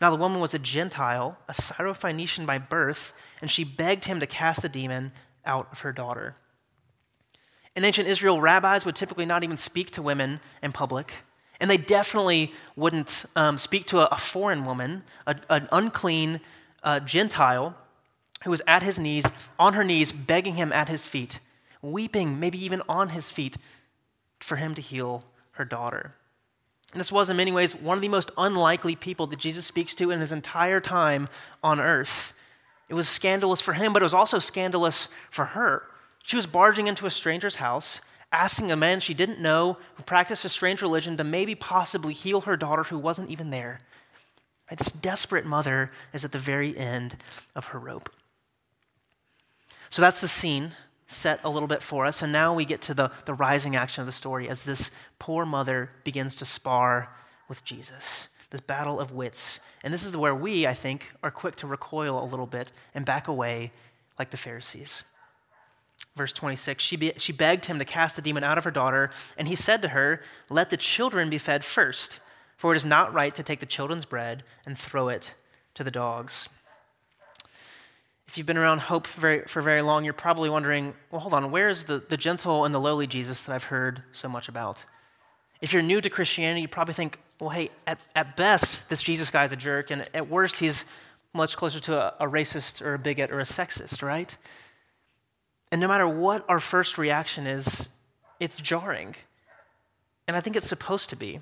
Now, 0.00 0.10
the 0.10 0.16
woman 0.16 0.40
was 0.40 0.54
a 0.54 0.58
Gentile, 0.58 1.38
a 1.48 1.52
Syrophoenician 1.52 2.46
by 2.46 2.58
birth, 2.58 3.12
and 3.42 3.50
she 3.50 3.64
begged 3.64 4.06
him 4.06 4.20
to 4.20 4.26
cast 4.26 4.62
the 4.62 4.68
demon 4.68 5.12
out 5.44 5.68
of 5.72 5.80
her 5.80 5.92
daughter. 5.92 6.36
In 7.76 7.84
ancient 7.84 8.08
Israel, 8.08 8.40
rabbis 8.40 8.84
would 8.86 8.96
typically 8.96 9.26
not 9.26 9.44
even 9.44 9.56
speak 9.56 9.90
to 9.92 10.02
women 10.02 10.40
in 10.62 10.72
public, 10.72 11.12
and 11.60 11.70
they 11.70 11.76
definitely 11.76 12.52
wouldn't 12.74 13.26
um, 13.36 13.58
speak 13.58 13.86
to 13.86 14.00
a, 14.00 14.06
a, 14.06 14.16
foreign 14.16 14.64
woman, 14.64 15.02
a, 15.26 15.36
an 15.50 15.68
unclean 15.70 16.40
uh, 16.82 17.00
Gentile 17.00 17.76
who 18.44 18.50
was 18.50 18.62
at 18.66 18.82
his 18.82 18.98
knees, 18.98 19.26
on 19.58 19.74
her 19.74 19.84
knees, 19.84 20.12
begging 20.12 20.54
him 20.54 20.72
at 20.72 20.88
his 20.88 21.06
feet, 21.06 21.40
weeping, 21.82 22.40
maybe 22.40 22.62
even 22.64 22.80
on 22.88 23.10
his 23.10 23.30
feet, 23.30 23.58
for 24.40 24.56
him 24.56 24.74
to 24.74 24.80
heal 24.80 25.24
her 25.52 25.64
daughter. 25.64 26.14
And 26.92 27.00
this 27.00 27.12
was, 27.12 27.30
in 27.30 27.36
many 27.36 27.52
ways, 27.52 27.76
one 27.76 27.98
of 27.98 28.02
the 28.02 28.08
most 28.08 28.30
unlikely 28.38 28.96
people 28.96 29.26
that 29.28 29.38
Jesus 29.38 29.66
speaks 29.66 29.94
to 29.96 30.10
in 30.10 30.20
his 30.20 30.32
entire 30.32 30.80
time 30.80 31.28
on 31.62 31.80
earth. 31.80 32.32
It 32.88 32.94
was 32.94 33.08
scandalous 33.08 33.60
for 33.60 33.74
him, 33.74 33.92
but 33.92 34.02
it 34.02 34.04
was 34.04 34.14
also 34.14 34.38
scandalous 34.38 35.08
for 35.30 35.44
her. 35.44 35.84
She 36.24 36.36
was 36.36 36.46
barging 36.46 36.86
into 36.86 37.06
a 37.06 37.10
stranger's 37.10 37.56
house, 37.56 38.00
asking 38.32 38.70
a 38.70 38.76
man 38.76 39.00
she 39.00 39.14
didn't 39.14 39.40
know 39.40 39.76
who 39.94 40.02
practiced 40.02 40.44
a 40.44 40.48
strange 40.48 40.82
religion 40.82 41.16
to 41.16 41.24
maybe 41.24 41.54
possibly 41.54 42.12
heal 42.12 42.42
her 42.42 42.56
daughter 42.56 42.84
who 42.84 42.98
wasn't 42.98 43.30
even 43.30 43.50
there. 43.50 43.80
Right? 44.70 44.78
This 44.78 44.92
desperate 44.92 45.44
mother 45.44 45.90
is 46.12 46.24
at 46.24 46.32
the 46.32 46.38
very 46.38 46.76
end 46.76 47.16
of 47.56 47.66
her 47.66 47.78
rope. 47.78 48.10
So 49.88 50.00
that's 50.00 50.20
the 50.20 50.28
scene 50.28 50.72
set 51.08 51.40
a 51.42 51.50
little 51.50 51.66
bit 51.66 51.82
for 51.82 52.06
us. 52.06 52.22
And 52.22 52.32
now 52.32 52.54
we 52.54 52.64
get 52.64 52.80
to 52.82 52.94
the, 52.94 53.10
the 53.24 53.34
rising 53.34 53.74
action 53.74 54.00
of 54.00 54.06
the 54.06 54.12
story 54.12 54.48
as 54.48 54.62
this 54.62 54.92
poor 55.18 55.44
mother 55.44 55.90
begins 56.04 56.36
to 56.36 56.44
spar 56.44 57.08
with 57.48 57.64
Jesus, 57.64 58.28
this 58.50 58.60
battle 58.60 59.00
of 59.00 59.12
wits. 59.12 59.58
And 59.82 59.92
this 59.92 60.06
is 60.06 60.16
where 60.16 60.34
we, 60.34 60.68
I 60.68 60.74
think, 60.74 61.10
are 61.22 61.32
quick 61.32 61.56
to 61.56 61.66
recoil 61.66 62.22
a 62.22 62.24
little 62.24 62.46
bit 62.46 62.70
and 62.94 63.04
back 63.04 63.26
away 63.26 63.72
like 64.20 64.30
the 64.30 64.36
Pharisees. 64.36 65.02
Verse 66.16 66.32
26 66.32 66.82
she, 66.82 66.96
be, 66.96 67.12
she 67.16 67.32
begged 67.32 67.66
him 67.66 67.78
to 67.78 67.84
cast 67.84 68.16
the 68.16 68.22
demon 68.22 68.44
out 68.44 68.58
of 68.58 68.64
her 68.64 68.70
daughter, 68.70 69.10
and 69.36 69.48
he 69.48 69.56
said 69.56 69.82
to 69.82 69.88
her, 69.88 70.22
Let 70.48 70.70
the 70.70 70.76
children 70.76 71.30
be 71.30 71.38
fed 71.38 71.64
first, 71.64 72.20
for 72.56 72.72
it 72.72 72.76
is 72.76 72.84
not 72.84 73.12
right 73.12 73.34
to 73.34 73.42
take 73.42 73.60
the 73.60 73.66
children's 73.66 74.04
bread 74.04 74.42
and 74.66 74.76
throw 74.76 75.08
it 75.08 75.34
to 75.74 75.84
the 75.84 75.90
dogs. 75.90 76.48
if 78.26 78.36
you've 78.36 78.46
been 78.46 78.58
around 78.58 78.80
Hope 78.80 79.06
for 79.06 79.20
very, 79.20 79.42
for 79.42 79.62
very 79.62 79.82
long, 79.82 80.04
you're 80.04 80.12
probably 80.12 80.50
wondering, 80.50 80.94
well, 81.10 81.20
hold 81.20 81.34
on, 81.34 81.50
where's 81.50 81.84
the, 81.84 82.02
the 82.08 82.16
gentle 82.16 82.64
and 82.64 82.74
the 82.74 82.80
lowly 82.80 83.06
Jesus 83.06 83.44
that 83.44 83.54
I've 83.54 83.64
heard 83.64 84.02
so 84.12 84.28
much 84.28 84.48
about? 84.48 84.84
If 85.60 85.72
you're 85.72 85.82
new 85.82 86.00
to 86.00 86.10
Christianity, 86.10 86.62
you 86.62 86.68
probably 86.68 86.94
think, 86.94 87.18
well, 87.38 87.50
hey, 87.50 87.70
at, 87.86 87.98
at 88.16 88.36
best, 88.36 88.88
this 88.88 89.02
Jesus 89.02 89.30
guy's 89.30 89.52
a 89.52 89.56
jerk, 89.56 89.90
and 89.90 90.08
at 90.14 90.28
worst, 90.28 90.58
he's 90.58 90.86
much 91.32 91.56
closer 91.56 91.80
to 91.80 91.96
a, 91.96 92.26
a 92.26 92.28
racist 92.28 92.82
or 92.82 92.94
a 92.94 92.98
bigot 92.98 93.30
or 93.30 93.40
a 93.40 93.44
sexist, 93.44 94.02
right? 94.02 94.36
And 95.70 95.80
no 95.80 95.88
matter 95.88 96.08
what 96.08 96.44
our 96.48 96.60
first 96.60 96.98
reaction 96.98 97.46
is, 97.46 97.88
it's 98.38 98.56
jarring. 98.56 99.14
And 100.26 100.36
I 100.36 100.40
think 100.40 100.56
it's 100.56 100.68
supposed 100.68 101.10
to 101.10 101.16
be. 101.16 101.40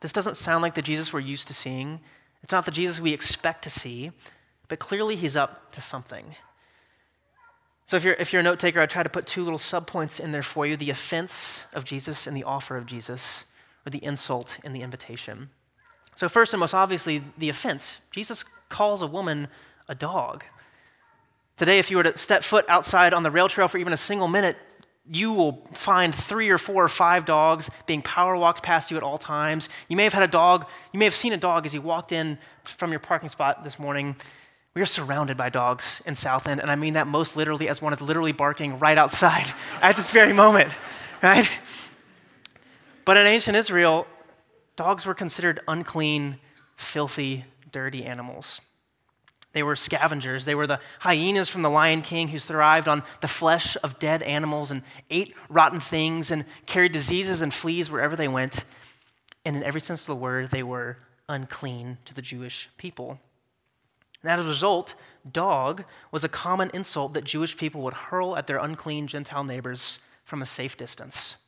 This 0.00 0.12
doesn't 0.12 0.36
sound 0.36 0.62
like 0.62 0.74
the 0.74 0.82
Jesus 0.82 1.12
we're 1.12 1.20
used 1.20 1.48
to 1.48 1.54
seeing. 1.54 2.00
It's 2.42 2.52
not 2.52 2.64
the 2.64 2.70
Jesus 2.70 3.00
we 3.00 3.12
expect 3.12 3.62
to 3.64 3.70
see, 3.70 4.12
but 4.68 4.78
clearly 4.78 5.16
he's 5.16 5.36
up 5.36 5.72
to 5.72 5.80
something. 5.80 6.36
So 7.86 7.96
if 7.96 8.04
you're, 8.04 8.14
if 8.14 8.32
you're 8.32 8.40
a 8.40 8.44
note 8.44 8.60
taker, 8.60 8.80
I 8.80 8.86
try 8.86 9.02
to 9.02 9.08
put 9.08 9.26
two 9.26 9.42
little 9.42 9.58
subpoints 9.58 10.20
in 10.20 10.30
there 10.30 10.42
for 10.42 10.64
you 10.64 10.76
the 10.76 10.90
offense 10.90 11.66
of 11.74 11.84
Jesus 11.84 12.26
and 12.26 12.36
the 12.36 12.44
offer 12.44 12.76
of 12.76 12.86
Jesus, 12.86 13.44
or 13.84 13.90
the 13.90 14.02
insult 14.04 14.58
and 14.62 14.74
the 14.74 14.82
invitation. 14.82 15.50
So, 16.14 16.28
first 16.28 16.52
and 16.52 16.60
most 16.60 16.74
obviously, 16.74 17.24
the 17.36 17.48
offense. 17.48 18.00
Jesus 18.10 18.44
calls 18.68 19.02
a 19.02 19.06
woman 19.06 19.48
a 19.88 19.94
dog. 19.94 20.44
Today, 21.60 21.78
if 21.78 21.90
you 21.90 21.98
were 21.98 22.04
to 22.04 22.16
step 22.16 22.42
foot 22.42 22.64
outside 22.70 23.12
on 23.12 23.22
the 23.22 23.30
rail 23.30 23.46
trail 23.46 23.68
for 23.68 23.76
even 23.76 23.92
a 23.92 23.96
single 23.98 24.28
minute, 24.28 24.56
you 25.04 25.30
will 25.34 25.62
find 25.74 26.14
three 26.14 26.48
or 26.48 26.56
four 26.56 26.82
or 26.82 26.88
five 26.88 27.26
dogs 27.26 27.68
being 27.84 28.00
power 28.00 28.34
walked 28.34 28.62
past 28.62 28.90
you 28.90 28.96
at 28.96 29.02
all 29.02 29.18
times. 29.18 29.68
You 29.86 29.94
may 29.94 30.04
have 30.04 30.14
had 30.14 30.22
a 30.22 30.26
dog, 30.26 30.66
you 30.94 30.98
may 30.98 31.04
have 31.04 31.14
seen 31.14 31.34
a 31.34 31.36
dog 31.36 31.66
as 31.66 31.74
you 31.74 31.82
walked 31.82 32.12
in 32.12 32.38
from 32.64 32.92
your 32.92 32.98
parking 32.98 33.28
spot 33.28 33.62
this 33.62 33.78
morning. 33.78 34.16
We 34.72 34.80
are 34.80 34.86
surrounded 34.86 35.36
by 35.36 35.50
dogs 35.50 36.00
in 36.06 36.14
South 36.14 36.46
End, 36.46 36.62
and 36.62 36.70
I 36.70 36.76
mean 36.76 36.94
that 36.94 37.06
most 37.06 37.36
literally 37.36 37.68
as 37.68 37.82
one 37.82 37.92
is 37.92 38.00
literally 38.00 38.32
barking 38.32 38.78
right 38.78 38.96
outside 38.96 39.44
at 39.82 39.96
this 39.96 40.08
very 40.08 40.32
moment, 40.32 40.72
right? 41.22 41.46
But 43.04 43.18
in 43.18 43.26
ancient 43.26 43.58
Israel, 43.58 44.06
dogs 44.76 45.04
were 45.04 45.12
considered 45.12 45.60
unclean, 45.68 46.38
filthy, 46.78 47.44
dirty 47.70 48.06
animals. 48.06 48.62
They 49.52 49.62
were 49.62 49.76
scavengers. 49.76 50.44
They 50.44 50.54
were 50.54 50.66
the 50.66 50.80
hyenas 51.00 51.48
from 51.48 51.62
the 51.62 51.70
Lion 51.70 52.02
King 52.02 52.28
who 52.28 52.38
thrived 52.38 52.86
on 52.86 53.02
the 53.20 53.28
flesh 53.28 53.76
of 53.82 53.98
dead 53.98 54.22
animals 54.22 54.70
and 54.70 54.82
ate 55.10 55.34
rotten 55.48 55.80
things 55.80 56.30
and 56.30 56.44
carried 56.66 56.92
diseases 56.92 57.42
and 57.42 57.52
fleas 57.52 57.90
wherever 57.90 58.14
they 58.14 58.28
went. 58.28 58.64
And 59.44 59.56
in 59.56 59.64
every 59.64 59.80
sense 59.80 60.02
of 60.02 60.06
the 60.06 60.16
word, 60.16 60.50
they 60.50 60.62
were 60.62 60.98
unclean 61.28 61.98
to 62.04 62.14
the 62.14 62.22
Jewish 62.22 62.68
people. 62.76 63.18
And 64.22 64.30
as 64.30 64.44
a 64.44 64.48
result, 64.48 64.94
dog 65.30 65.84
was 66.12 66.24
a 66.24 66.28
common 66.28 66.70
insult 66.74 67.14
that 67.14 67.24
Jewish 67.24 67.56
people 67.56 67.80
would 67.82 67.94
hurl 67.94 68.36
at 68.36 68.46
their 68.46 68.58
unclean 68.58 69.06
Gentile 69.06 69.44
neighbors 69.44 69.98
from 70.24 70.42
a 70.42 70.46
safe 70.46 70.76
distance. 70.76 71.38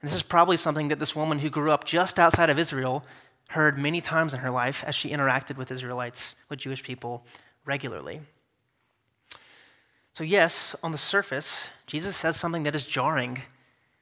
And 0.00 0.10
this 0.10 0.16
is 0.16 0.22
probably 0.22 0.56
something 0.56 0.88
that 0.88 0.98
this 0.98 1.16
woman 1.16 1.38
who 1.38 1.48
grew 1.48 1.70
up 1.70 1.84
just 1.84 2.18
outside 2.18 2.50
of 2.50 2.58
Israel 2.58 3.04
heard 3.48 3.78
many 3.78 4.00
times 4.00 4.34
in 4.34 4.40
her 4.40 4.50
life 4.50 4.84
as 4.84 4.94
she 4.94 5.10
interacted 5.10 5.56
with 5.56 5.70
Israelites, 5.70 6.34
with 6.48 6.58
Jewish 6.58 6.82
people 6.82 7.24
regularly. 7.64 8.20
So, 10.12 10.24
yes, 10.24 10.74
on 10.82 10.92
the 10.92 10.98
surface, 10.98 11.68
Jesus 11.86 12.16
says 12.16 12.36
something 12.36 12.62
that 12.62 12.74
is 12.74 12.84
jarring, 12.84 13.42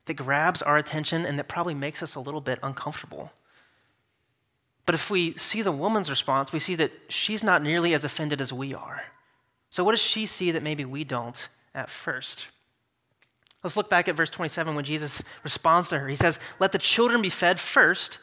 that 0.07 0.15
grabs 0.15 0.63
our 0.63 0.77
attention, 0.77 1.27
and 1.27 1.39
that 1.39 1.49
probably 1.49 1.75
makes 1.75 2.03
us 2.03 2.15
a 2.15 2.21
little 2.21 2.41
bit 2.41 2.59
uncomfortable. 2.63 3.33
But 4.87 4.95
if 4.95 5.11
we 5.11 5.35
see 5.37 5.63
the 5.63 5.73
woman's 5.73 6.11
response, 6.11 6.53
we 6.53 6.59
see 6.59 6.75
that 6.77 6.93
she's 7.09 7.43
not 7.43 7.63
nearly 7.63 7.95
as 7.95 8.05
offended 8.05 8.41
as 8.41 8.53
we 8.53 8.75
are. 8.75 9.03
So, 9.71 9.83
what 9.83 9.93
does 9.93 10.01
she 10.01 10.27
see 10.27 10.51
that 10.53 10.63
maybe 10.63 10.85
we 10.85 11.05
don't 11.05 11.49
at 11.75 11.91
first? 11.91 12.47
Let's 13.65 13.77
look 13.77 13.89
back 13.89 14.09
at 14.09 14.15
verse 14.15 14.31
27 14.31 14.75
when 14.75 14.85
Jesus 14.85 15.23
responds 15.43 15.89
to 15.89 15.99
her. 15.99 16.07
He 16.07 16.15
says, 16.15 16.39
Let 16.61 16.73
the 16.73 16.79
children 16.79 17.23
be 17.23 17.31
fed 17.31 17.59
first 17.59 18.19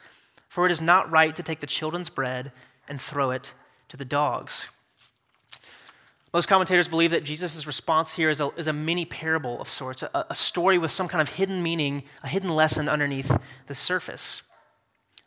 for 0.52 0.66
it 0.66 0.72
is 0.72 0.82
not 0.82 1.10
right 1.10 1.34
to 1.34 1.42
take 1.42 1.62
the 1.62 1.66
children's 1.66 2.10
bread 2.10 2.52
and 2.90 3.00
throw 3.00 3.32
it 3.32 3.54
to 3.88 3.96
the 3.96 4.04
dogs. 4.04 4.70
Most 6.34 6.48
commentators 6.48 6.90
believe 6.90 7.12
that 7.12 7.24
Jesus' 7.24 7.66
response 7.66 8.16
here 8.16 8.30
is 8.30 8.42
a, 8.42 8.50
is 8.58 8.68
a 8.68 8.74
mini 8.74 9.06
parable 9.06 9.62
of 9.62 9.70
sorts, 9.70 10.04
a, 10.04 10.26
a 10.30 10.36
story 10.36 10.78
with 10.78 10.92
some 10.92 11.08
kind 11.08 11.22
of 11.22 11.36
hidden 11.36 11.64
meaning, 11.64 12.04
a 12.22 12.28
hidden 12.28 12.50
lesson 12.50 12.90
underneath 12.90 13.38
the 13.68 13.76
surface. 13.76 14.42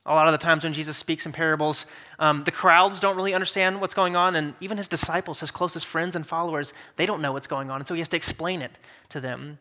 A 0.05 0.15
lot 0.15 0.27
of 0.27 0.33
the 0.33 0.39
times 0.39 0.63
when 0.63 0.75
Jesus 0.75 0.99
speaks 0.99 1.25
in 1.25 1.33
parables, 1.33 1.87
um, 2.19 2.45
the 2.45 2.51
crowds 2.51 3.01
don't 3.01 3.17
really 3.17 3.33
understand 3.33 3.81
what's 3.81 3.95
going 3.95 4.17
on, 4.17 4.37
and 4.37 4.53
even 4.61 4.77
his 4.77 4.89
disciples, 4.89 5.41
his 5.41 5.51
closest 5.51 5.87
friends 5.87 6.15
and 6.15 6.27
followers, 6.27 6.75
they 6.97 7.07
don't 7.07 7.23
know 7.23 7.33
what's 7.33 7.47
going 7.47 7.71
on, 7.71 7.81
and 7.81 7.89
so 7.89 7.95
he 7.95 8.01
has 8.01 8.11
to 8.11 8.17
explain 8.19 8.61
it 8.61 8.79
to 9.09 9.21
them. 9.21 9.59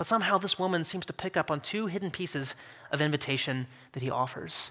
But 0.00 0.06
somehow 0.06 0.38
this 0.38 0.58
woman 0.58 0.84
seems 0.84 1.04
to 1.04 1.12
pick 1.12 1.36
up 1.36 1.50
on 1.50 1.60
two 1.60 1.86
hidden 1.86 2.10
pieces 2.10 2.54
of 2.90 3.02
invitation 3.02 3.66
that 3.92 4.02
he 4.02 4.08
offers. 4.08 4.70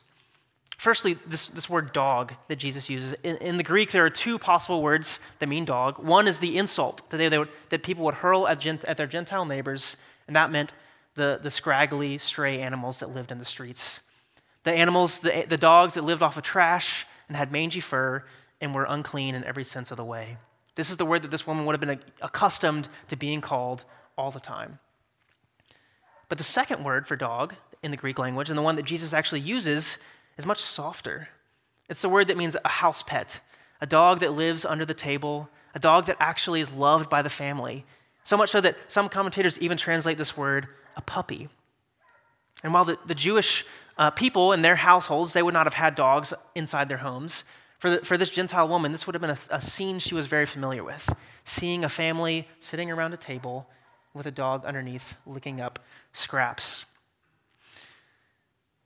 Firstly, 0.75 1.17
this, 1.23 1.49
this 1.49 1.69
word 1.69 1.93
dog 1.93 2.33
that 2.47 2.55
Jesus 2.55 2.89
uses. 2.89 3.13
In, 3.21 3.37
in, 3.37 3.57
the 3.57 3.63
Greek, 3.63 3.91
there 3.91 4.03
are 4.03 4.09
two 4.09 4.39
possible 4.39 4.81
words 4.81 5.19
that 5.37 5.45
mean 5.45 5.65
dog. 5.65 5.99
One 5.99 6.27
is 6.27 6.39
the 6.39 6.57
insult 6.57 7.07
that, 7.11 7.17
they, 7.17 7.29
they 7.29 7.37
would, 7.37 7.49
that 7.69 7.83
people 7.83 8.05
would 8.05 8.15
hurl 8.15 8.47
at, 8.47 8.59
gent, 8.59 8.83
at 8.85 8.97
their 8.97 9.05
Gentile 9.05 9.45
neighbors, 9.45 9.97
and 10.25 10.35
that 10.35 10.51
meant 10.51 10.73
the, 11.13 11.39
the 11.39 11.51
scraggly, 11.51 12.17
stray 12.17 12.59
animals 12.59 12.97
that 12.97 13.13
lived 13.13 13.31
in 13.31 13.37
the 13.37 13.45
streets. 13.45 13.99
The 14.63 14.71
animals, 14.73 15.19
the, 15.19 15.45
the 15.47 15.57
dogs 15.57 15.93
that 15.93 16.03
lived 16.03 16.23
off 16.23 16.37
of 16.37 16.43
trash 16.43 17.05
and 17.27 17.37
had 17.37 17.51
mangy 17.51 17.81
fur 17.81 18.23
and 18.59 18.73
were 18.73 18.87
unclean 18.89 19.35
in 19.35 19.43
every 19.43 19.63
sense 19.63 19.91
of 19.91 19.97
the 19.97 20.03
way. 20.03 20.37
This 20.73 20.89
is 20.89 20.97
the 20.97 21.05
word 21.05 21.21
that 21.21 21.29
this 21.29 21.45
woman 21.45 21.67
would 21.67 21.73
have 21.73 21.87
been 21.87 21.99
accustomed 22.19 22.87
to 23.09 23.15
being 23.15 23.41
called 23.41 23.83
all 24.17 24.31
the 24.31 24.39
time. 24.39 24.79
But 26.29 26.37
the 26.37 26.43
second 26.43 26.83
word 26.83 27.07
for 27.07 27.15
dog 27.15 27.55
in 27.83 27.91
the 27.91 27.97
Greek 27.97 28.19
language, 28.19 28.49
and 28.49 28.57
the 28.57 28.63
one 28.63 28.75
that 28.75 28.85
Jesus 28.85 29.13
actually 29.13 29.41
uses, 29.41 29.97
is 30.37 30.45
much 30.45 30.59
softer. 30.59 31.29
It's 31.89 32.01
the 32.01 32.09
word 32.09 32.27
that 32.27 32.37
means 32.37 32.55
a 32.63 32.69
house 32.69 33.03
pet, 33.03 33.41
a 33.81 33.87
dog 33.87 34.19
that 34.19 34.33
lives 34.33 34.63
under 34.63 34.85
the 34.85 34.93
table, 34.93 35.49
a 35.73 35.79
dog 35.79 36.05
that 36.05 36.17
actually 36.19 36.61
is 36.61 36.73
loved 36.73 37.09
by 37.09 37.21
the 37.21 37.29
family. 37.29 37.85
So 38.23 38.37
much 38.37 38.49
so 38.49 38.61
that 38.61 38.77
some 38.87 39.09
commentators 39.09 39.57
even 39.59 39.77
translate 39.77 40.17
this 40.17 40.37
word 40.37 40.67
a 40.95 41.01
puppy. 41.01 41.49
And 42.63 42.73
while 42.73 42.85
the, 42.85 42.97
the 43.05 43.15
Jewish 43.15 43.65
uh, 43.97 44.11
people 44.11 44.53
in 44.53 44.61
their 44.61 44.75
households, 44.75 45.33
they 45.33 45.41
would 45.41 45.53
not 45.53 45.65
have 45.65 45.73
had 45.73 45.95
dogs 45.95 46.33
inside 46.55 46.89
their 46.89 46.97
homes, 46.97 47.43
for, 47.79 47.89
the, 47.89 47.99
for 48.03 48.17
this 48.17 48.29
Gentile 48.29 48.67
woman, 48.67 48.91
this 48.91 49.07
would 49.07 49.15
have 49.15 49.21
been 49.21 49.29
a, 49.29 49.39
a 49.49 49.61
scene 49.61 49.99
she 49.99 50.13
was 50.13 50.27
very 50.27 50.45
familiar 50.45 50.83
with 50.83 51.13
seeing 51.45 51.83
a 51.83 51.89
family 51.89 52.47
sitting 52.59 52.91
around 52.91 53.13
a 53.13 53.17
table 53.17 53.67
with 54.13 54.25
a 54.25 54.31
dog 54.31 54.65
underneath 54.65 55.17
licking 55.25 55.61
up 55.61 55.79
scraps. 56.11 56.85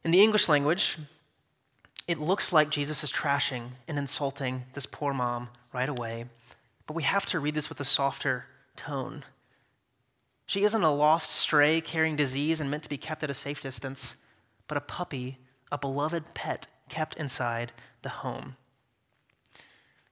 In 0.03 0.11
the 0.11 0.21
English 0.21 0.49
language, 0.49 0.97
it 2.07 2.19
looks 2.19 2.51
like 2.51 2.69
Jesus 2.69 3.03
is 3.03 3.11
trashing 3.11 3.69
and 3.87 3.97
insulting 3.97 4.63
this 4.73 4.85
poor 4.85 5.13
mom 5.13 5.49
right 5.71 5.87
away, 5.87 6.25
but 6.85 6.95
we 6.95 7.03
have 7.03 7.25
to 7.27 7.39
read 7.39 7.55
this 7.55 7.69
with 7.69 7.79
a 7.79 7.85
softer 7.85 8.45
tone. 8.75 9.23
She 10.45 10.63
isn't 10.63 10.83
a 10.83 10.93
lost 10.93 11.31
stray 11.31 11.79
carrying 11.79 12.17
disease 12.17 12.59
and 12.59 12.69
meant 12.69 12.83
to 12.83 12.89
be 12.89 12.97
kept 12.97 13.23
at 13.23 13.29
a 13.29 13.33
safe 13.33 13.61
distance, 13.61 14.15
but 14.67 14.77
a 14.77 14.81
puppy, 14.81 15.37
a 15.71 15.77
beloved 15.77 16.33
pet 16.33 16.67
kept 16.89 17.15
inside 17.15 17.71
the 18.01 18.09
home. 18.09 18.57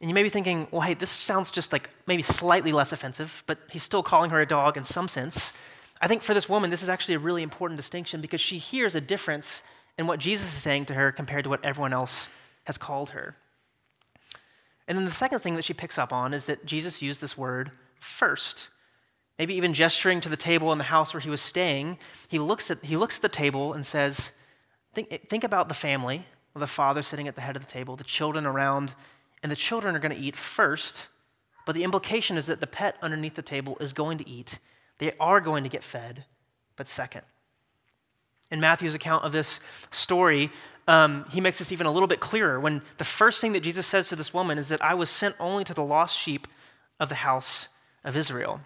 And 0.02 0.10
you 0.10 0.16
may 0.16 0.24
be 0.24 0.30
thinking, 0.30 0.68
well, 0.72 0.82
hey, 0.82 0.96
this 0.96 1.12
sounds 1.12 1.52
just 1.52 1.72
like 1.72 1.92
maybe 2.08 2.24
slightly 2.24 2.72
less 2.72 2.92
offensive, 2.92 3.44
but 3.46 3.60
he's 3.70 3.84
still 3.84 4.02
calling 4.02 4.32
her 4.32 4.42
a 4.42 4.48
dog 4.48 4.76
in 4.76 4.84
some 4.84 5.08
sense. 5.08 5.54
I 6.02 6.08
think 6.08 6.24
for 6.24 6.34
this 6.34 6.50
woman, 6.50 6.72
this 6.72 6.82
is 6.82 6.90
actually 6.90 7.14
a 7.14 7.20
really 7.20 7.44
important 7.44 7.78
distinction 7.78 8.20
because 8.20 8.42
she 8.42 8.58
hears 8.58 8.96
a 8.96 9.02
difference 9.02 9.62
in 10.00 10.08
what 10.08 10.20
Jesus 10.20 10.48
is 10.48 10.60
saying 10.60 10.86
to 10.86 10.96
her 10.96 11.12
compared 11.12 11.44
to 11.44 11.52
what 11.52 11.64
everyone 11.64 11.94
else 11.94 12.30
has 12.64 12.80
called 12.80 13.12
her. 13.12 13.36
And 14.88 14.98
then 14.98 15.06
the 15.06 15.12
second 15.12 15.40
thing 15.40 15.56
that 15.56 15.64
she 15.64 15.74
picks 15.76 16.00
up 16.00 16.12
on 16.12 16.34
is 16.34 16.46
that 16.46 16.66
Jesus 16.66 17.04
used 17.04 17.22
this 17.22 17.38
word 17.38 17.70
first. 18.00 18.70
Maybe 19.38 19.54
even 19.54 19.76
gesturing 19.76 20.20
to 20.22 20.30
the 20.30 20.36
table 20.36 20.72
in 20.72 20.80
the 20.80 20.86
house 20.86 21.14
where 21.14 21.22
he 21.22 21.30
was 21.30 21.42
staying, 21.42 22.00
he 22.28 22.40
looks 22.40 22.72
at, 22.72 22.84
he 22.84 22.98
looks 22.98 23.18
at 23.18 23.22
the 23.22 23.30
table 23.30 23.74
and 23.74 23.86
says, 23.86 24.32
think, 24.94 25.10
think 25.28 25.44
about 25.44 25.68
the 25.68 25.76
family, 25.76 26.26
the 26.56 26.68
father 26.68 27.04
sitting 27.04 27.28
at 27.28 27.36
the 27.36 27.42
head 27.42 27.56
of 27.56 27.66
the 27.66 27.72
table, 27.72 27.96
the 27.96 28.04
children 28.04 28.48
around 28.48 28.96
and 29.44 29.52
the 29.52 29.56
children 29.56 29.96
are 29.96 30.00
going 30.00 30.16
to 30.16 30.22
eat 30.22 30.36
first, 30.36 31.08
but 31.66 31.76
the 31.76 31.84
implication 31.84 32.38
is 32.38 32.46
that 32.48 32.60
the 32.60 32.68
pet 32.68 32.98
underneath 33.02 33.36
the 33.36 33.42
table 33.42 33.78
is 33.80 33.94
going 33.94 34.18
to 34.18 34.30
eat. 34.30 34.60
They 34.98 35.12
are 35.20 35.42
going 35.42 35.64
to 35.64 35.70
get 35.70 35.84
fed, 35.84 36.26
but 36.76 36.88
second. 36.88 37.24
In 38.52 38.60
Matthew's 38.60 38.96
account 38.96 39.24
of 39.24 39.32
this 39.32 39.60
story, 39.92 40.52
um, 40.88 41.26
he 41.32 41.40
makes 41.42 41.60
this 41.60 41.72
even 41.72 41.88
a 41.88 41.92
little 41.92 42.08
bit 42.08 42.20
clearer 42.20 42.60
when 42.60 42.82
the 42.98 43.04
first 43.04 43.40
thing 43.40 43.54
that 43.54 43.62
Jesus 43.62 43.88
says 43.88 44.10
to 44.10 44.16
this 44.16 44.34
woman 44.34 44.58
is 44.58 44.70
that 44.70 44.84
I 44.84 44.94
was 44.94 45.10
sent 45.10 45.36
only 45.40 45.64
to 45.64 45.74
the 45.74 45.84
lost 45.84 46.18
sheep 46.18 46.48
of 47.00 47.10
the 47.10 47.16
house 47.16 47.70
of 48.04 48.18
Israel. 48.18 48.62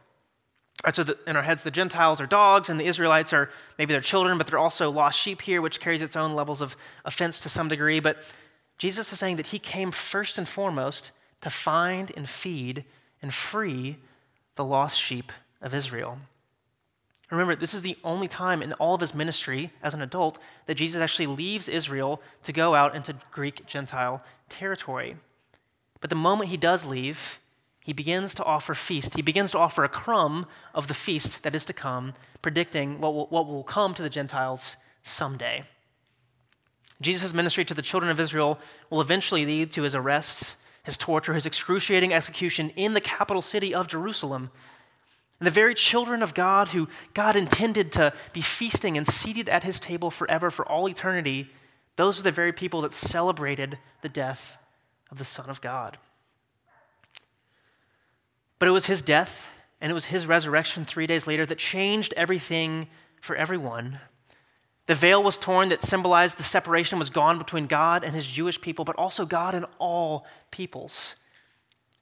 Right, 0.83 0.95
so 0.95 1.03
the, 1.03 1.17
in 1.25 1.35
our 1.35 1.43
heads, 1.43 1.63
the 1.63 1.71
Gentiles 1.71 2.19
are 2.19 2.25
dogs, 2.25 2.69
and 2.69 2.79
the 2.79 2.85
Israelites 2.85 3.31
are 3.31 3.49
maybe 3.77 3.93
their 3.93 4.01
children, 4.01 4.37
but 4.37 4.47
they're 4.47 4.59
also 4.59 4.91
lost 4.91 5.19
sheep 5.19 5.41
here, 5.41 5.61
which 5.61 5.79
carries 5.79 6.01
its 6.01 6.15
own 6.15 6.33
levels 6.33 6.61
of 6.61 6.75
offense 7.05 7.39
to 7.39 7.49
some 7.49 7.69
degree. 7.69 7.99
But 7.99 8.17
Jesus 8.77 9.11
is 9.11 9.19
saying 9.19 9.37
that 9.37 9.47
he 9.47 9.59
came 9.59 9.91
first 9.91 10.37
and 10.37 10.47
foremost 10.47 11.11
to 11.41 11.49
find 11.49 12.11
and 12.15 12.27
feed 12.27 12.85
and 13.21 13.33
free 13.33 13.97
the 14.55 14.65
lost 14.65 14.99
sheep 14.99 15.31
of 15.61 15.73
Israel. 15.73 16.19
Remember, 17.31 17.55
this 17.55 17.73
is 17.73 17.81
the 17.81 17.97
only 18.03 18.27
time 18.27 18.61
in 18.61 18.73
all 18.73 18.93
of 18.93 19.01
his 19.01 19.15
ministry 19.15 19.71
as 19.81 19.93
an 19.93 20.01
adult 20.01 20.39
that 20.67 20.75
Jesus 20.75 21.01
actually 21.01 21.27
leaves 21.27 21.67
Israel 21.67 22.21
to 22.43 22.53
go 22.53 22.75
out 22.75 22.95
into 22.95 23.15
Greek 23.31 23.65
Gentile 23.65 24.23
territory. 24.47 25.17
But 26.01 26.09
the 26.09 26.15
moment 26.15 26.51
he 26.51 26.57
does 26.57 26.85
leave, 26.85 27.39
he 27.79 27.93
begins 27.93 28.35
to 28.35 28.43
offer 28.43 28.75
feast. 28.75 29.15
He 29.15 29.21
begins 29.21 29.51
to 29.51 29.59
offer 29.59 29.83
a 29.83 29.89
crumb 29.89 30.45
of 30.73 30.87
the 30.87 30.93
feast 30.93 31.43
that 31.43 31.55
is 31.55 31.65
to 31.65 31.73
come, 31.73 32.13
predicting 32.41 32.99
what 32.99 33.13
will, 33.13 33.27
what 33.27 33.47
will 33.47 33.63
come 33.63 33.93
to 33.95 34.03
the 34.03 34.09
Gentiles 34.09 34.77
someday. 35.01 35.65
Jesus' 37.01 37.33
ministry 37.33 37.65
to 37.65 37.73
the 37.73 37.81
children 37.81 38.09
of 38.09 38.19
Israel 38.19 38.59
will 38.89 39.01
eventually 39.01 39.45
lead 39.45 39.71
to 39.71 39.83
his 39.83 39.95
arrests, 39.95 40.55
his 40.83 40.97
torture, 40.97 41.33
his 41.33 41.45
excruciating 41.45 42.13
execution 42.13 42.69
in 42.75 42.93
the 42.93 43.01
capital 43.01 43.41
city 43.41 43.73
of 43.73 43.87
Jerusalem. 43.87 44.49
And 45.39 45.47
the 45.47 45.51
very 45.51 45.75
children 45.75 46.23
of 46.23 46.33
God 46.33 46.69
who 46.69 46.87
God 47.13 47.35
intended 47.35 47.91
to 47.93 48.13
be 48.31 48.41
feasting 48.41 48.97
and 48.97 49.05
seated 49.05 49.49
at 49.49 49.63
his 49.63 49.79
table 49.79 50.09
forever 50.09 50.49
for 50.49 50.65
all 50.65 50.87
eternity, 50.87 51.47
those 51.97 52.19
are 52.19 52.23
the 52.23 52.31
very 52.31 52.53
people 52.53 52.81
that 52.81 52.93
celebrated 52.93 53.77
the 54.01 54.09
death 54.09 54.57
of 55.11 55.17
the 55.17 55.25
Son 55.25 55.49
of 55.49 55.59
God. 55.59 55.97
But 58.57 58.69
it 58.69 58.71
was 58.71 58.85
his 58.85 59.01
death 59.01 59.51
and 59.81 59.91
it 59.91 59.93
was 59.93 60.05
his 60.05 60.27
resurrection 60.27 60.85
three 60.85 61.07
days 61.07 61.27
later 61.27 61.45
that 61.45 61.57
changed 61.57 62.13
everything 62.15 62.87
for 63.19 63.35
everyone. 63.35 63.99
The 64.87 64.95
veil 64.95 65.23
was 65.23 65.37
torn 65.37 65.69
that 65.69 65.83
symbolized 65.83 66.37
the 66.37 66.43
separation 66.43 66.99
was 66.99 67.09
gone 67.09 67.37
between 67.37 67.65
God 67.65 68.03
and 68.03 68.13
his 68.13 68.27
Jewish 68.27 68.61
people, 68.61 68.85
but 68.85 68.95
also 68.97 69.25
God 69.25 69.55
and 69.55 69.65
all 69.79 70.25
peoples. 70.51 71.15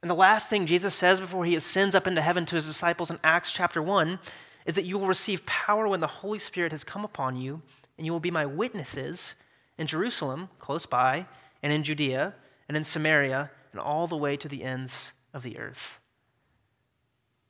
And 0.02 0.10
the 0.10 0.16
last 0.16 0.50
thing 0.50 0.66
Jesus 0.66 0.94
says 0.94 1.22
before 1.22 1.46
he 1.46 1.56
ascends 1.56 1.96
up 1.96 2.08
into 2.08 2.22
heaven 2.22 2.46
to 2.48 2.56
his 2.56 2.68
disciples 2.68 3.10
in 3.10 3.20
Acts 3.24 3.54
chapter 3.54 3.82
1 3.82 4.20
is 4.66 4.76
that 4.76 4.84
you 4.84 4.98
will 4.98 5.08
receive 5.08 5.46
power 5.46 5.88
when 5.88 6.02
the 6.02 6.08
Holy 6.08 6.40
Spirit 6.40 6.74
has 6.74 6.84
come 6.84 7.06
upon 7.06 7.38
you, 7.38 7.62
and 7.98 8.06
you 8.06 8.12
will 8.12 8.20
be 8.20 8.32
my 8.32 8.46
witnesses 8.46 9.36
in 9.78 9.88
Jerusalem, 9.88 10.50
close 10.60 10.86
by, 10.86 11.26
and 11.62 11.72
in 11.72 11.84
Judea, 11.84 12.34
and 12.68 12.76
in 12.76 12.84
Samaria, 12.84 13.50
and 13.72 13.80
all 13.80 14.08
the 14.08 14.18
way 14.18 14.36
to 14.36 14.48
the 14.50 14.64
ends 14.64 15.14
of 15.34 15.44
the 15.44 15.58
earth. 15.58 16.00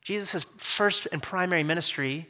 Jesus' 0.00 0.46
first 0.56 1.08
and 1.10 1.22
primary 1.22 1.64
ministry 1.64 2.28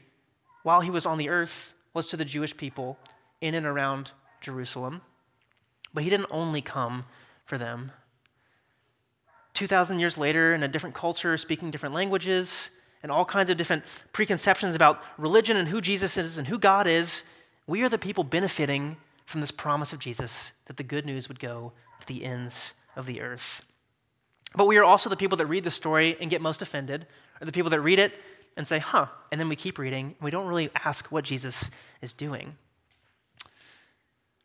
while 0.62 0.80
he 0.80 0.90
was 0.90 1.04
on 1.04 1.18
the 1.18 1.28
earth 1.28 1.74
was 1.94 2.08
to 2.10 2.16
the 2.16 2.24
Jewish 2.24 2.56
people 2.56 2.98
in 3.40 3.54
and 3.54 3.64
around 3.64 4.10
Jerusalem. 4.40 5.00
But 5.94 6.02
he 6.04 6.10
didn't 6.10 6.26
only 6.30 6.60
come 6.60 7.06
for 7.46 7.56
them. 7.56 7.92
2,000 9.54 10.00
years 10.00 10.18
later, 10.18 10.52
in 10.52 10.64
a 10.64 10.68
different 10.68 10.96
culture, 10.96 11.36
speaking 11.36 11.70
different 11.70 11.94
languages, 11.94 12.70
and 13.02 13.12
all 13.12 13.24
kinds 13.24 13.50
of 13.50 13.56
different 13.56 13.84
preconceptions 14.12 14.74
about 14.74 15.00
religion 15.16 15.56
and 15.56 15.68
who 15.68 15.80
Jesus 15.80 16.16
is 16.16 16.38
and 16.38 16.48
who 16.48 16.58
God 16.58 16.86
is, 16.86 17.22
we 17.66 17.82
are 17.82 17.88
the 17.88 17.98
people 17.98 18.24
benefiting 18.24 18.96
from 19.26 19.40
this 19.40 19.50
promise 19.50 19.92
of 19.92 20.00
Jesus 20.00 20.52
that 20.66 20.76
the 20.76 20.82
good 20.82 21.06
news 21.06 21.28
would 21.28 21.38
go 21.38 21.72
to 22.00 22.06
the 22.06 22.24
ends 22.24 22.74
of 22.96 23.06
the 23.06 23.20
earth. 23.20 23.64
But 24.56 24.66
we 24.66 24.78
are 24.78 24.84
also 24.84 25.10
the 25.10 25.16
people 25.16 25.38
that 25.38 25.46
read 25.46 25.64
the 25.64 25.70
story 25.70 26.16
and 26.20 26.30
get 26.30 26.40
most 26.40 26.62
offended, 26.62 27.06
or 27.40 27.44
the 27.44 27.52
people 27.52 27.70
that 27.70 27.80
read 27.80 27.98
it 27.98 28.12
and 28.56 28.66
say, 28.66 28.78
huh, 28.78 29.06
and 29.32 29.40
then 29.40 29.48
we 29.48 29.56
keep 29.56 29.78
reading, 29.78 30.06
and 30.06 30.20
we 30.20 30.30
don't 30.30 30.46
really 30.46 30.70
ask 30.84 31.10
what 31.10 31.24
Jesus 31.24 31.70
is 32.00 32.12
doing. 32.12 32.56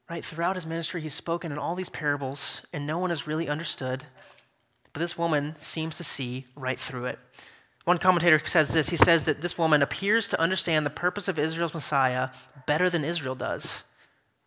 Right? 0.09 0.25
Throughout 0.25 0.55
his 0.55 0.65
ministry, 0.65 1.01
he's 1.01 1.13
spoken 1.13 1.51
in 1.51 1.57
all 1.57 1.75
these 1.75 1.89
parables, 1.89 2.65
and 2.73 2.87
no 2.87 2.97
one 2.97 3.11
has 3.11 3.27
really 3.27 3.47
understood 3.47 4.05
but 4.93 4.99
this 4.99 5.17
woman 5.17 5.55
seems 5.57 5.95
to 5.97 6.03
see 6.03 6.45
right 6.55 6.79
through 6.79 7.05
it. 7.05 7.19
One 7.85 7.97
commentator 7.97 8.39
says 8.45 8.73
this 8.73 8.89
he 8.89 8.97
says 8.97 9.25
that 9.25 9.41
this 9.41 9.57
woman 9.57 9.81
appears 9.81 10.29
to 10.29 10.41
understand 10.41 10.85
the 10.85 10.91
purpose 10.91 11.27
of 11.27 11.39
Israel's 11.39 11.73
Messiah 11.73 12.29
better 12.65 12.89
than 12.89 13.05
Israel 13.05 13.35
does. 13.35 13.83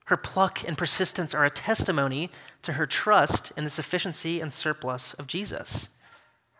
Her 0.06 0.16
pluck 0.16 0.66
and 0.66 0.76
persistence 0.76 1.34
are 1.34 1.44
a 1.44 1.50
testimony 1.50 2.30
to 2.62 2.74
her 2.74 2.86
trust 2.86 3.52
in 3.56 3.64
the 3.64 3.70
sufficiency 3.70 4.40
and 4.40 4.52
surplus 4.52 5.14
of 5.14 5.26
Jesus. 5.26 5.88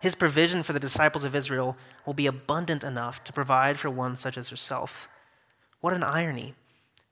His 0.03 0.17
provision 0.17 0.65
for 0.65 0.73
the 0.73 0.81
disciples 0.81 1.23
of 1.23 1.37
Israel 1.37 1.77
will 2.05 2.13
be 2.13 2.27
abundant 2.27 2.83
enough 2.83 3.23
to 3.23 3.33
provide 3.33 3.79
for 3.79 3.89
one 3.89 4.17
such 4.17 4.37
as 4.37 4.49
herself. 4.49 5.09
What 5.81 5.95
an 5.95 6.03
irony. 6.03 6.55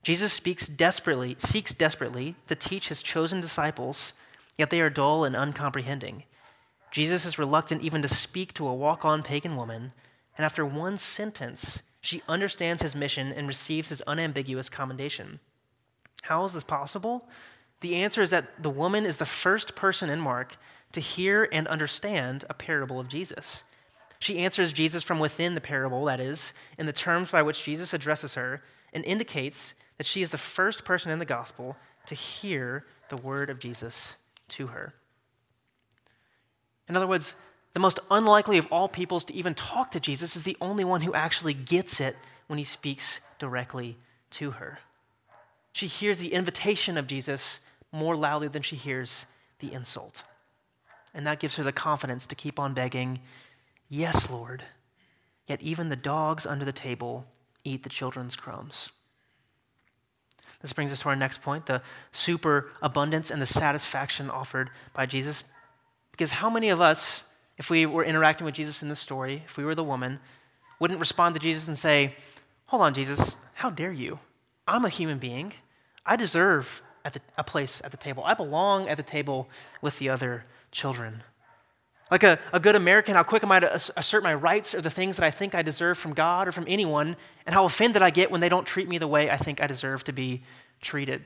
Jesus 0.02 0.32
speaks 0.32 0.66
desperately, 0.66 1.36
seeks 1.38 1.72
desperately 1.72 2.34
to 2.48 2.56
teach 2.56 2.88
his 2.88 3.00
chosen 3.00 3.40
disciples, 3.40 4.14
yet 4.58 4.70
they 4.70 4.80
are 4.80 4.90
dull 4.90 5.24
and 5.24 5.36
uncomprehending. 5.36 6.24
Jesus 6.90 7.24
is 7.24 7.38
reluctant 7.38 7.82
even 7.82 8.02
to 8.02 8.08
speak 8.08 8.54
to 8.54 8.66
a 8.66 8.74
walk 8.74 9.04
on 9.04 9.22
pagan 9.22 9.54
woman, 9.54 9.92
and 10.36 10.44
after 10.44 10.66
one 10.66 10.98
sentence, 10.98 11.82
she 12.00 12.22
understands 12.28 12.82
his 12.82 12.96
mission 12.96 13.30
and 13.30 13.46
receives 13.46 13.90
his 13.90 14.02
unambiguous 14.02 14.68
commendation. 14.68 15.38
How 16.22 16.44
is 16.44 16.54
this 16.54 16.64
possible? 16.64 17.28
The 17.82 17.94
answer 17.94 18.20
is 18.20 18.30
that 18.30 18.60
the 18.60 18.68
woman 18.68 19.06
is 19.06 19.18
the 19.18 19.26
first 19.26 19.76
person 19.76 20.10
in 20.10 20.18
Mark 20.18 20.56
to 20.92 21.00
hear 21.00 21.48
and 21.52 21.68
understand 21.68 22.44
a 22.50 22.54
parable 22.54 22.98
of 22.98 23.08
Jesus. 23.08 23.62
She 24.18 24.38
answers 24.38 24.72
Jesus 24.72 25.02
from 25.02 25.18
within 25.18 25.54
the 25.54 25.60
parable, 25.60 26.04
that 26.04 26.20
is, 26.20 26.52
in 26.76 26.86
the 26.86 26.92
terms 26.92 27.30
by 27.30 27.42
which 27.42 27.64
Jesus 27.64 27.94
addresses 27.94 28.34
her, 28.34 28.62
and 28.92 29.04
indicates 29.04 29.74
that 29.98 30.06
she 30.06 30.20
is 30.22 30.30
the 30.30 30.38
first 30.38 30.84
person 30.84 31.10
in 31.10 31.18
the 31.18 31.24
gospel 31.24 31.76
to 32.06 32.14
hear 32.14 32.84
the 33.08 33.16
word 33.16 33.50
of 33.50 33.58
Jesus 33.58 34.16
to 34.48 34.68
her. 34.68 34.92
In 36.88 36.96
other 36.96 37.06
words, 37.06 37.34
the 37.72 37.80
most 37.80 38.00
unlikely 38.10 38.58
of 38.58 38.66
all 38.72 38.88
peoples 38.88 39.24
to 39.26 39.34
even 39.34 39.54
talk 39.54 39.92
to 39.92 40.00
Jesus 40.00 40.34
is 40.34 40.42
the 40.42 40.56
only 40.60 40.84
one 40.84 41.02
who 41.02 41.14
actually 41.14 41.54
gets 41.54 42.00
it 42.00 42.16
when 42.48 42.58
he 42.58 42.64
speaks 42.64 43.20
directly 43.38 43.96
to 44.30 44.52
her. 44.52 44.80
She 45.72 45.86
hears 45.86 46.18
the 46.18 46.32
invitation 46.32 46.98
of 46.98 47.06
Jesus 47.06 47.60
more 47.92 48.16
loudly 48.16 48.48
than 48.48 48.62
she 48.62 48.76
hears 48.76 49.26
the 49.60 49.72
insult. 49.72 50.24
And 51.14 51.26
that 51.26 51.40
gives 51.40 51.56
her 51.56 51.64
the 51.64 51.72
confidence 51.72 52.26
to 52.28 52.34
keep 52.34 52.58
on 52.58 52.74
begging, 52.74 53.20
Yes, 53.88 54.30
Lord. 54.30 54.64
Yet 55.46 55.60
even 55.60 55.88
the 55.88 55.96
dogs 55.96 56.46
under 56.46 56.64
the 56.64 56.72
table 56.72 57.26
eat 57.64 57.82
the 57.82 57.88
children's 57.88 58.36
crumbs. 58.36 58.92
This 60.62 60.72
brings 60.72 60.92
us 60.92 61.02
to 61.02 61.08
our 61.08 61.16
next 61.16 61.42
point 61.42 61.66
the 61.66 61.82
superabundance 62.12 63.30
and 63.30 63.40
the 63.40 63.46
satisfaction 63.46 64.30
offered 64.30 64.70
by 64.94 65.06
Jesus 65.06 65.42
because 66.12 66.32
how 66.32 66.50
many 66.50 66.68
of 66.68 66.82
us, 66.82 67.24
if 67.56 67.70
we 67.70 67.86
were 67.86 68.04
interacting 68.04 68.44
with 68.44 68.54
Jesus 68.54 68.82
in 68.82 68.90
this 68.90 69.00
story, 69.00 69.42
if 69.46 69.56
we 69.56 69.64
were 69.64 69.74
the 69.74 69.82
woman, 69.82 70.20
wouldn't 70.78 71.00
respond 71.00 71.34
to 71.34 71.40
Jesus 71.40 71.66
and 71.66 71.78
say, 71.78 72.14
Hold 72.66 72.82
on, 72.82 72.94
Jesus, 72.94 73.36
how 73.54 73.70
dare 73.70 73.90
you? 73.90 74.18
I'm 74.68 74.84
a 74.84 74.90
human 74.90 75.18
being. 75.18 75.54
I 76.06 76.16
deserve 76.16 76.82
the, 77.04 77.20
a 77.36 77.42
place 77.42 77.80
at 77.84 77.90
the 77.90 77.96
table. 77.96 78.22
I 78.24 78.34
belong 78.34 78.88
at 78.88 78.96
the 78.96 79.02
table 79.02 79.48
with 79.80 79.98
the 79.98 80.08
other 80.10 80.44
children. 80.72 81.22
Like 82.10 82.24
a, 82.24 82.38
a 82.52 82.58
good 82.58 82.74
American, 82.74 83.14
how 83.14 83.22
quick 83.22 83.44
am 83.44 83.52
I 83.52 83.60
to 83.60 83.74
assert 83.96 84.22
my 84.22 84.34
rights 84.34 84.74
or 84.74 84.80
the 84.80 84.90
things 84.90 85.16
that 85.16 85.24
I 85.24 85.30
think 85.30 85.54
I 85.54 85.62
deserve 85.62 85.96
from 85.96 86.12
God 86.12 86.48
or 86.48 86.52
from 86.52 86.64
anyone, 86.66 87.16
and 87.46 87.54
how 87.54 87.64
offended 87.64 88.02
I 88.02 88.10
get 88.10 88.30
when 88.30 88.40
they 88.40 88.48
don't 88.48 88.66
treat 88.66 88.88
me 88.88 88.98
the 88.98 89.06
way 89.06 89.30
I 89.30 89.36
think 89.36 89.62
I 89.62 89.66
deserve 89.66 90.02
to 90.04 90.12
be 90.12 90.42
treated. 90.80 91.24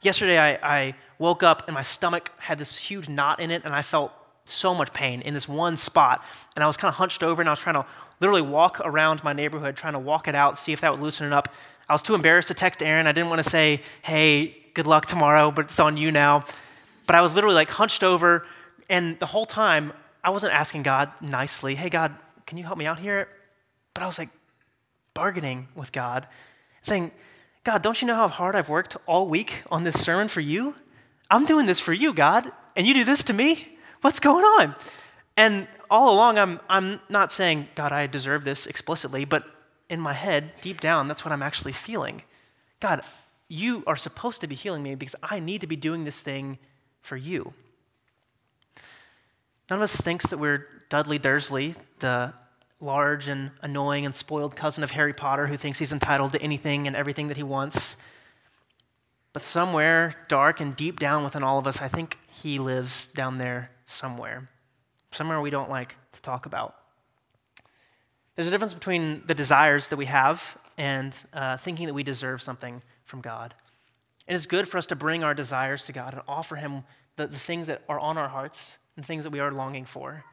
Yesterday, 0.00 0.38
I, 0.38 0.58
I 0.62 0.94
woke 1.18 1.42
up 1.42 1.64
and 1.66 1.74
my 1.74 1.82
stomach 1.82 2.32
had 2.38 2.58
this 2.58 2.78
huge 2.78 3.08
knot 3.08 3.40
in 3.40 3.50
it, 3.50 3.64
and 3.64 3.74
I 3.74 3.82
felt 3.82 4.12
so 4.48 4.74
much 4.74 4.92
pain 4.92 5.20
in 5.20 5.34
this 5.34 5.48
one 5.48 5.76
spot. 5.76 6.24
And 6.56 6.64
I 6.64 6.66
was 6.66 6.76
kind 6.76 6.88
of 6.88 6.94
hunched 6.94 7.22
over 7.22 7.42
and 7.42 7.48
I 7.48 7.52
was 7.52 7.60
trying 7.60 7.74
to 7.74 7.84
literally 8.20 8.42
walk 8.42 8.80
around 8.82 9.22
my 9.22 9.32
neighborhood, 9.32 9.76
trying 9.76 9.92
to 9.92 9.98
walk 9.98 10.26
it 10.26 10.34
out, 10.34 10.56
see 10.58 10.72
if 10.72 10.80
that 10.80 10.90
would 10.90 11.00
loosen 11.00 11.26
it 11.26 11.32
up. 11.32 11.54
I 11.88 11.92
was 11.92 12.02
too 12.02 12.14
embarrassed 12.14 12.48
to 12.48 12.54
text 12.54 12.82
Aaron. 12.82 13.06
I 13.06 13.12
didn't 13.12 13.28
want 13.28 13.42
to 13.42 13.48
say, 13.48 13.82
hey, 14.02 14.56
good 14.74 14.86
luck 14.86 15.06
tomorrow, 15.06 15.50
but 15.50 15.66
it's 15.66 15.80
on 15.80 15.96
you 15.96 16.10
now. 16.10 16.44
But 17.08 17.16
I 17.16 17.22
was 17.22 17.34
literally 17.34 17.54
like 17.54 17.70
hunched 17.70 18.04
over, 18.04 18.46
and 18.90 19.18
the 19.18 19.24
whole 19.24 19.46
time 19.46 19.94
I 20.22 20.28
wasn't 20.28 20.52
asking 20.52 20.82
God 20.82 21.10
nicely, 21.22 21.74
hey, 21.74 21.88
God, 21.88 22.14
can 22.46 22.58
you 22.58 22.64
help 22.64 22.76
me 22.76 22.84
out 22.84 22.98
here? 22.98 23.28
But 23.94 24.02
I 24.02 24.06
was 24.06 24.18
like 24.18 24.28
bargaining 25.14 25.68
with 25.74 25.90
God, 25.90 26.28
saying, 26.82 27.10
God, 27.64 27.80
don't 27.80 28.00
you 28.02 28.06
know 28.06 28.14
how 28.14 28.28
hard 28.28 28.54
I've 28.54 28.68
worked 28.68 28.94
all 29.06 29.26
week 29.26 29.62
on 29.70 29.84
this 29.84 29.98
sermon 29.98 30.28
for 30.28 30.42
you? 30.42 30.74
I'm 31.30 31.46
doing 31.46 31.64
this 31.64 31.80
for 31.80 31.94
you, 31.94 32.12
God, 32.12 32.52
and 32.76 32.86
you 32.86 32.92
do 32.92 33.04
this 33.04 33.24
to 33.24 33.32
me? 33.32 33.78
What's 34.02 34.20
going 34.20 34.44
on? 34.44 34.74
And 35.34 35.66
all 35.90 36.14
along, 36.14 36.36
I'm, 36.36 36.60
I'm 36.68 37.00
not 37.08 37.32
saying, 37.32 37.68
God, 37.74 37.90
I 37.90 38.06
deserve 38.06 38.44
this 38.44 38.66
explicitly, 38.66 39.24
but 39.24 39.46
in 39.88 39.98
my 39.98 40.12
head, 40.12 40.52
deep 40.60 40.78
down, 40.78 41.08
that's 41.08 41.24
what 41.24 41.32
I'm 41.32 41.42
actually 41.42 41.72
feeling. 41.72 42.22
God, 42.80 43.00
you 43.48 43.82
are 43.86 43.96
supposed 43.96 44.42
to 44.42 44.46
be 44.46 44.54
healing 44.54 44.82
me 44.82 44.94
because 44.94 45.16
I 45.22 45.40
need 45.40 45.62
to 45.62 45.66
be 45.66 45.76
doing 45.76 46.04
this 46.04 46.20
thing 46.20 46.58
for 47.00 47.16
you. 47.16 47.52
None 49.70 49.78
of 49.78 49.82
us 49.82 49.96
thinks 49.96 50.26
that 50.28 50.38
we're 50.38 50.66
Dudley 50.88 51.18
Dursley, 51.18 51.74
the 51.98 52.32
large 52.80 53.28
and 53.28 53.50
annoying 53.60 54.06
and 54.06 54.14
spoiled 54.14 54.56
cousin 54.56 54.84
of 54.84 54.92
Harry 54.92 55.12
Potter 55.12 55.48
who 55.48 55.56
thinks 55.56 55.78
he's 55.78 55.92
entitled 55.92 56.32
to 56.32 56.42
anything 56.42 56.86
and 56.86 56.96
everything 56.96 57.28
that 57.28 57.36
he 57.36 57.42
wants. 57.42 57.96
But 59.32 59.42
somewhere 59.42 60.14
dark 60.28 60.60
and 60.60 60.74
deep 60.74 60.98
down 60.98 61.24
within 61.24 61.42
all 61.42 61.58
of 61.58 61.66
us, 61.66 61.82
I 61.82 61.88
think 61.88 62.18
he 62.30 62.58
lives 62.58 63.06
down 63.08 63.38
there 63.38 63.70
somewhere, 63.84 64.48
somewhere 65.12 65.40
we 65.40 65.50
don't 65.50 65.70
like 65.70 65.96
to 66.12 66.22
talk 66.22 66.46
about. 66.46 66.74
There's 68.34 68.48
a 68.48 68.50
difference 68.50 68.74
between 68.74 69.22
the 69.26 69.34
desires 69.34 69.88
that 69.88 69.96
we 69.96 70.06
have 70.06 70.56
and 70.78 71.16
uh, 71.32 71.56
thinking 71.56 71.88
that 71.88 71.94
we 71.94 72.04
deserve 72.04 72.40
something 72.40 72.82
from 73.04 73.20
God. 73.20 73.54
And 74.28 74.36
it's 74.36 74.46
good 74.46 74.68
for 74.68 74.76
us 74.76 74.86
to 74.88 74.96
bring 74.96 75.24
our 75.24 75.34
desires 75.34 75.86
to 75.86 75.92
God 75.92 76.12
and 76.12 76.22
offer 76.28 76.56
Him 76.56 76.84
the, 77.16 77.26
the 77.26 77.38
things 77.38 77.66
that 77.66 77.82
are 77.88 77.98
on 77.98 78.18
our 78.18 78.28
hearts 78.28 78.78
and 78.94 79.04
things 79.04 79.24
that 79.24 79.30
we 79.30 79.40
are 79.40 79.50
longing 79.50 79.86
for. 79.86 80.24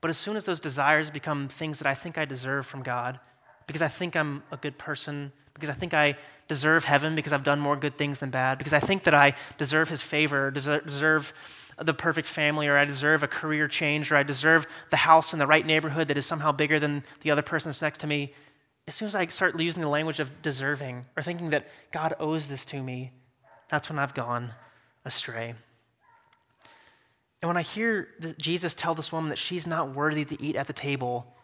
But 0.00 0.10
as 0.10 0.18
soon 0.18 0.36
as 0.36 0.44
those 0.46 0.60
desires 0.60 1.10
become 1.10 1.48
things 1.48 1.78
that 1.78 1.86
I 1.86 1.94
think 1.94 2.18
I 2.18 2.24
deserve 2.24 2.66
from 2.66 2.82
God, 2.82 3.20
because 3.66 3.82
I 3.82 3.88
think 3.88 4.16
I'm 4.16 4.42
a 4.50 4.56
good 4.56 4.78
person, 4.78 5.30
because 5.54 5.70
I 5.70 5.74
think 5.74 5.94
I 5.94 6.16
deserve 6.48 6.84
heaven 6.84 7.14
because 7.14 7.32
I've 7.32 7.44
done 7.44 7.60
more 7.60 7.76
good 7.76 7.94
things 7.94 8.18
than 8.18 8.30
bad, 8.30 8.58
because 8.58 8.72
I 8.72 8.80
think 8.80 9.04
that 9.04 9.14
I 9.14 9.34
deserve 9.58 9.88
His 9.88 10.02
favor, 10.02 10.50
deserve 10.50 11.32
the 11.78 11.94
perfect 11.94 12.26
family, 12.26 12.66
or 12.66 12.76
I 12.76 12.84
deserve 12.84 13.22
a 13.22 13.28
career 13.28 13.68
change, 13.68 14.10
or 14.10 14.16
I 14.16 14.24
deserve 14.24 14.66
the 14.90 14.96
house 14.96 15.32
in 15.32 15.38
the 15.38 15.46
right 15.46 15.64
neighborhood 15.64 16.08
that 16.08 16.18
is 16.18 16.26
somehow 16.26 16.50
bigger 16.50 16.80
than 16.80 17.04
the 17.20 17.30
other 17.30 17.42
person 17.42 17.68
that's 17.68 17.80
next 17.80 17.98
to 17.98 18.08
me. 18.08 18.34
As 18.88 18.96
soon 18.96 19.06
as 19.06 19.14
I 19.14 19.26
start 19.26 19.58
using 19.60 19.82
the 19.82 19.88
language 19.88 20.18
of 20.18 20.42
deserving 20.42 21.06
or 21.16 21.22
thinking 21.22 21.50
that 21.50 21.68
God 21.92 22.14
owes 22.18 22.48
this 22.48 22.64
to 22.66 22.82
me, 22.82 23.12
that's 23.70 23.88
when 23.88 23.98
I've 23.98 24.14
gone 24.14 24.52
astray. 25.04 25.54
And 27.40 27.48
when 27.48 27.56
I 27.56 27.62
hear 27.62 28.08
Jesus 28.40 28.74
tell 28.74 28.94
this 28.94 29.12
woman 29.12 29.30
that 29.30 29.38
she's 29.38 29.66
not 29.66 29.94
worthy 29.94 30.24
to 30.26 30.42
eat 30.42 30.56
at 30.56 30.66
the 30.66 30.72
table, 30.72 31.34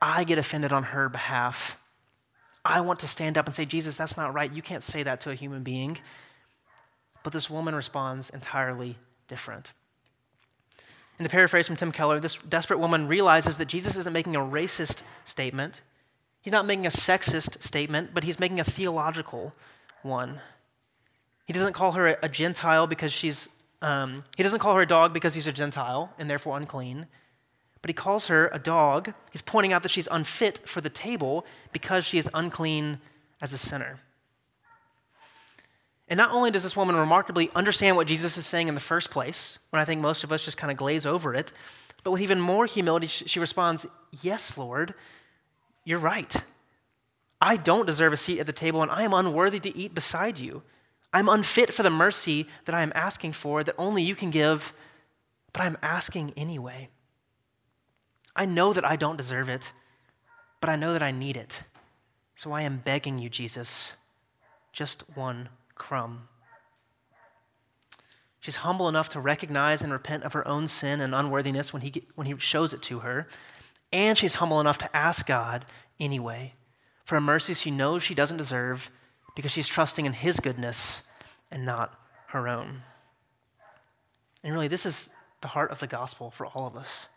I 0.00 0.24
get 0.24 0.38
offended 0.38 0.72
on 0.72 0.84
her 0.84 1.08
behalf. 1.08 1.76
I 2.64 2.82
want 2.82 3.00
to 3.00 3.08
stand 3.08 3.36
up 3.36 3.46
and 3.46 3.54
say, 3.54 3.64
Jesus, 3.64 3.96
that's 3.96 4.16
not 4.16 4.32
right. 4.32 4.52
You 4.52 4.62
can't 4.62 4.82
say 4.82 5.02
that 5.02 5.20
to 5.22 5.30
a 5.30 5.34
human 5.34 5.62
being. 5.62 5.98
But 7.22 7.32
this 7.32 7.50
woman 7.50 7.74
responds 7.74 8.30
entirely 8.30 8.96
different. 9.28 9.72
In 11.18 11.24
the 11.24 11.28
paraphrase 11.28 11.66
from 11.66 11.76
Tim 11.76 11.92
Keller, 11.92 12.20
this 12.20 12.36
desperate 12.36 12.78
woman 12.78 13.08
realizes 13.08 13.58
that 13.58 13.66
Jesus 13.66 13.96
isn't 13.96 14.12
making 14.12 14.36
a 14.36 14.40
racist 14.40 15.02
statement. 15.24 15.82
He's 16.40 16.52
not 16.52 16.64
making 16.64 16.86
a 16.86 16.90
sexist 16.90 17.62
statement, 17.62 18.10
but 18.14 18.24
he's 18.24 18.38
making 18.38 18.60
a 18.60 18.64
theological 18.64 19.54
one. 20.02 20.40
He 21.50 21.52
doesn't 21.52 21.72
call 21.72 21.90
her 21.92 22.16
a, 22.22 22.28
Gentile 22.28 22.86
because 22.86 23.12
she's, 23.12 23.48
um, 23.82 24.22
he 24.36 24.44
doesn't 24.44 24.60
call 24.60 24.76
her 24.76 24.82
a 24.82 24.86
dog 24.86 25.12
because 25.12 25.34
he's 25.34 25.48
a 25.48 25.52
Gentile 25.52 26.14
and 26.16 26.30
therefore 26.30 26.56
unclean. 26.56 27.08
But 27.82 27.88
he 27.88 27.92
calls 27.92 28.28
her 28.28 28.48
a 28.52 28.58
dog. 28.60 29.14
He's 29.32 29.42
pointing 29.42 29.72
out 29.72 29.82
that 29.82 29.88
she's 29.88 30.06
unfit 30.12 30.60
for 30.68 30.80
the 30.80 30.88
table 30.88 31.44
because 31.72 32.04
she 32.04 32.18
is 32.18 32.30
unclean 32.34 33.00
as 33.40 33.52
a 33.52 33.58
sinner. 33.58 33.98
And 36.06 36.16
not 36.18 36.30
only 36.30 36.52
does 36.52 36.62
this 36.62 36.76
woman 36.76 36.94
remarkably 36.94 37.50
understand 37.56 37.96
what 37.96 38.06
Jesus 38.06 38.36
is 38.36 38.46
saying 38.46 38.68
in 38.68 38.74
the 38.74 38.80
first 38.80 39.10
place, 39.10 39.58
when 39.70 39.82
I 39.82 39.84
think 39.84 40.00
most 40.00 40.22
of 40.22 40.30
us 40.30 40.44
just 40.44 40.56
kind 40.56 40.70
of 40.70 40.76
glaze 40.76 41.04
over 41.04 41.34
it, 41.34 41.50
but 42.04 42.12
with 42.12 42.20
even 42.20 42.40
more 42.40 42.66
humility, 42.66 43.08
she 43.08 43.40
responds, 43.40 43.88
Yes, 44.22 44.56
Lord, 44.56 44.94
you're 45.84 45.98
right. 45.98 46.32
I 47.40 47.56
don't 47.56 47.86
deserve 47.86 48.12
a 48.12 48.16
seat 48.16 48.38
at 48.38 48.46
the 48.46 48.52
table, 48.52 48.82
and 48.82 48.90
I 48.92 49.02
am 49.02 49.14
unworthy 49.14 49.58
to 49.58 49.76
eat 49.76 49.96
beside 49.96 50.38
you. 50.38 50.62
I'm 51.12 51.28
unfit 51.28 51.74
for 51.74 51.82
the 51.82 51.90
mercy 51.90 52.46
that 52.64 52.74
I 52.74 52.82
am 52.82 52.92
asking 52.94 53.32
for 53.32 53.64
that 53.64 53.74
only 53.78 54.02
you 54.02 54.14
can 54.14 54.30
give, 54.30 54.72
but 55.52 55.62
I'm 55.62 55.76
asking 55.82 56.32
anyway. 56.36 56.88
I 58.36 58.46
know 58.46 58.72
that 58.72 58.84
I 58.84 58.96
don't 58.96 59.16
deserve 59.16 59.48
it, 59.48 59.72
but 60.60 60.70
I 60.70 60.76
know 60.76 60.92
that 60.92 61.02
I 61.02 61.10
need 61.10 61.36
it. 61.36 61.62
So 62.36 62.52
I 62.52 62.62
am 62.62 62.78
begging 62.78 63.18
you, 63.18 63.28
Jesus, 63.28 63.94
just 64.72 65.04
one 65.14 65.48
crumb. 65.74 66.28
She's 68.38 68.56
humble 68.56 68.88
enough 68.88 69.10
to 69.10 69.20
recognize 69.20 69.82
and 69.82 69.92
repent 69.92 70.22
of 70.24 70.32
her 70.32 70.46
own 70.48 70.66
sin 70.68 71.00
and 71.00 71.14
unworthiness 71.14 71.72
when 71.72 71.82
he, 71.82 72.04
when 72.14 72.26
he 72.26 72.34
shows 72.38 72.72
it 72.72 72.80
to 72.82 73.00
her. 73.00 73.26
And 73.92 74.16
she's 74.16 74.36
humble 74.36 74.60
enough 74.60 74.78
to 74.78 74.96
ask 74.96 75.26
God 75.26 75.66
anyway 75.98 76.54
for 77.10 77.16
a 77.16 77.20
mercy 77.20 77.54
she 77.54 77.72
knows 77.72 78.04
she 78.04 78.14
doesn't 78.14 78.36
deserve 78.36 78.88
because 79.40 79.52
she's 79.52 79.66
trusting 79.66 80.04
in 80.04 80.12
His 80.12 80.38
goodness 80.38 81.00
and 81.50 81.64
not 81.64 81.98
her 82.26 82.46
own. 82.46 82.82
And 84.44 84.52
really, 84.52 84.68
this 84.68 84.84
is 84.84 85.08
the 85.40 85.48
heart 85.48 85.70
of 85.70 85.78
the 85.78 85.86
gospel 85.86 86.30
for 86.30 86.44
all 86.44 86.66
of 86.66 86.76
us 86.76 87.08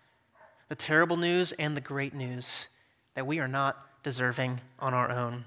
the 0.69 0.75
terrible 0.75 1.17
news 1.17 1.51
and 1.59 1.75
the 1.75 1.81
great 1.81 2.13
news 2.13 2.69
that 3.13 3.27
we 3.27 3.39
are 3.39 3.47
not 3.47 3.85
deserving 4.03 4.61
on 4.79 4.93
our 4.93 5.11
own. 5.11 5.43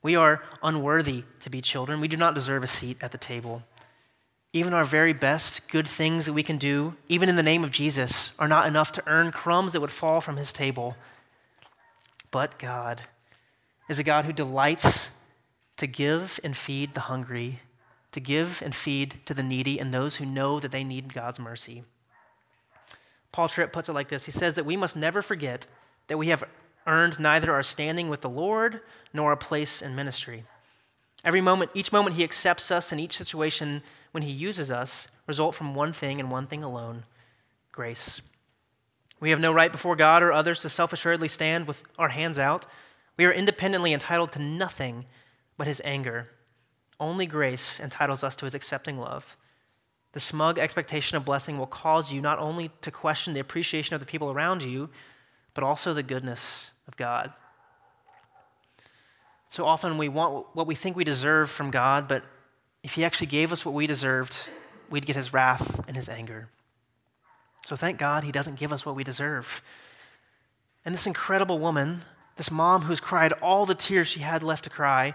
We 0.00 0.14
are 0.14 0.44
unworthy 0.62 1.24
to 1.40 1.50
be 1.50 1.60
children. 1.60 2.00
We 2.00 2.06
do 2.06 2.16
not 2.16 2.34
deserve 2.34 2.62
a 2.62 2.68
seat 2.68 2.96
at 3.00 3.10
the 3.10 3.18
table. 3.18 3.64
Even 4.52 4.72
our 4.72 4.84
very 4.84 5.12
best 5.12 5.68
good 5.68 5.88
things 5.88 6.26
that 6.26 6.34
we 6.34 6.44
can 6.44 6.56
do, 6.56 6.94
even 7.08 7.28
in 7.28 7.34
the 7.34 7.42
name 7.42 7.64
of 7.64 7.72
Jesus, 7.72 8.30
are 8.38 8.46
not 8.46 8.68
enough 8.68 8.92
to 8.92 9.02
earn 9.08 9.32
crumbs 9.32 9.72
that 9.72 9.80
would 9.80 9.90
fall 9.90 10.20
from 10.20 10.36
his 10.36 10.52
table. 10.52 10.94
But 12.30 12.60
God 12.60 13.00
is 13.88 13.98
a 13.98 14.04
God 14.04 14.24
who 14.24 14.32
delights 14.32 15.10
to 15.76 15.86
give 15.86 16.38
and 16.44 16.56
feed 16.56 16.94
the 16.94 17.02
hungry, 17.02 17.60
to 18.12 18.20
give 18.20 18.62
and 18.62 18.74
feed 18.74 19.16
to 19.26 19.34
the 19.34 19.42
needy 19.42 19.78
and 19.78 19.92
those 19.92 20.16
who 20.16 20.26
know 20.26 20.60
that 20.60 20.70
they 20.70 20.84
need 20.84 21.12
God's 21.12 21.38
mercy. 21.38 21.84
Paul 23.32 23.48
Tripp 23.48 23.72
puts 23.72 23.88
it 23.88 23.94
like 23.94 24.08
this 24.08 24.26
He 24.26 24.32
says 24.32 24.54
that 24.54 24.66
we 24.66 24.76
must 24.76 24.96
never 24.96 25.22
forget 25.22 25.66
that 26.06 26.18
we 26.18 26.28
have 26.28 26.44
earned 26.86 27.18
neither 27.18 27.52
our 27.52 27.62
standing 27.62 28.08
with 28.08 28.20
the 28.20 28.28
Lord 28.28 28.80
nor 29.12 29.32
a 29.32 29.36
place 29.36 29.82
in 29.82 29.94
ministry. 29.94 30.44
Every 31.24 31.40
moment, 31.40 31.70
each 31.74 31.90
moment 31.90 32.16
he 32.16 32.24
accepts 32.24 32.70
us 32.70 32.92
in 32.92 33.00
each 33.00 33.16
situation 33.16 33.82
when 34.12 34.22
he 34.22 34.30
uses 34.30 34.70
us 34.70 35.08
result 35.26 35.54
from 35.54 35.74
one 35.74 35.92
thing 35.92 36.20
and 36.20 36.30
one 36.30 36.46
thing 36.46 36.62
alone 36.62 37.04
grace. 37.72 38.20
We 39.18 39.30
have 39.30 39.40
no 39.40 39.52
right 39.52 39.72
before 39.72 39.96
God 39.96 40.22
or 40.22 40.32
others 40.32 40.60
to 40.60 40.68
self 40.68 40.92
assuredly 40.92 41.28
stand 41.28 41.66
with 41.66 41.82
our 41.98 42.10
hands 42.10 42.38
out. 42.38 42.66
We 43.16 43.24
are 43.24 43.32
independently 43.32 43.92
entitled 43.92 44.32
to 44.32 44.38
nothing 44.38 45.06
but 45.56 45.66
his 45.66 45.80
anger. 45.84 46.28
Only 47.00 47.26
grace 47.26 47.80
entitles 47.80 48.22
us 48.22 48.36
to 48.36 48.44
his 48.44 48.54
accepting 48.54 48.98
love. 48.98 49.36
The 50.12 50.20
smug 50.20 50.58
expectation 50.58 51.16
of 51.16 51.24
blessing 51.24 51.58
will 51.58 51.66
cause 51.66 52.12
you 52.12 52.20
not 52.20 52.38
only 52.38 52.70
to 52.82 52.90
question 52.90 53.34
the 53.34 53.40
appreciation 53.40 53.94
of 53.94 54.00
the 54.00 54.06
people 54.06 54.30
around 54.30 54.62
you, 54.62 54.90
but 55.54 55.64
also 55.64 55.92
the 55.92 56.02
goodness 56.02 56.70
of 56.86 56.96
God. 56.96 57.32
So 59.48 59.64
often 59.64 59.98
we 59.98 60.08
want 60.08 60.46
what 60.52 60.66
we 60.66 60.74
think 60.74 60.96
we 60.96 61.04
deserve 61.04 61.50
from 61.50 61.70
God, 61.70 62.08
but 62.08 62.24
if 62.82 62.94
He 62.94 63.04
actually 63.04 63.28
gave 63.28 63.52
us 63.52 63.64
what 63.64 63.74
we 63.74 63.86
deserved, 63.86 64.48
we'd 64.90 65.06
get 65.06 65.16
His 65.16 65.32
wrath 65.32 65.84
and 65.88 65.96
His 65.96 66.08
anger. 66.08 66.48
So 67.66 67.76
thank 67.76 67.98
God 67.98 68.24
He 68.24 68.32
doesn't 68.32 68.58
give 68.58 68.72
us 68.72 68.84
what 68.84 68.94
we 68.94 69.04
deserve. 69.04 69.62
And 70.84 70.94
this 70.94 71.06
incredible 71.06 71.58
woman, 71.58 72.02
this 72.36 72.50
mom 72.50 72.82
who's 72.82 73.00
cried 73.00 73.32
all 73.34 73.64
the 73.64 73.74
tears 73.74 74.08
she 74.08 74.20
had 74.20 74.42
left 74.42 74.64
to 74.64 74.70
cry, 74.70 75.14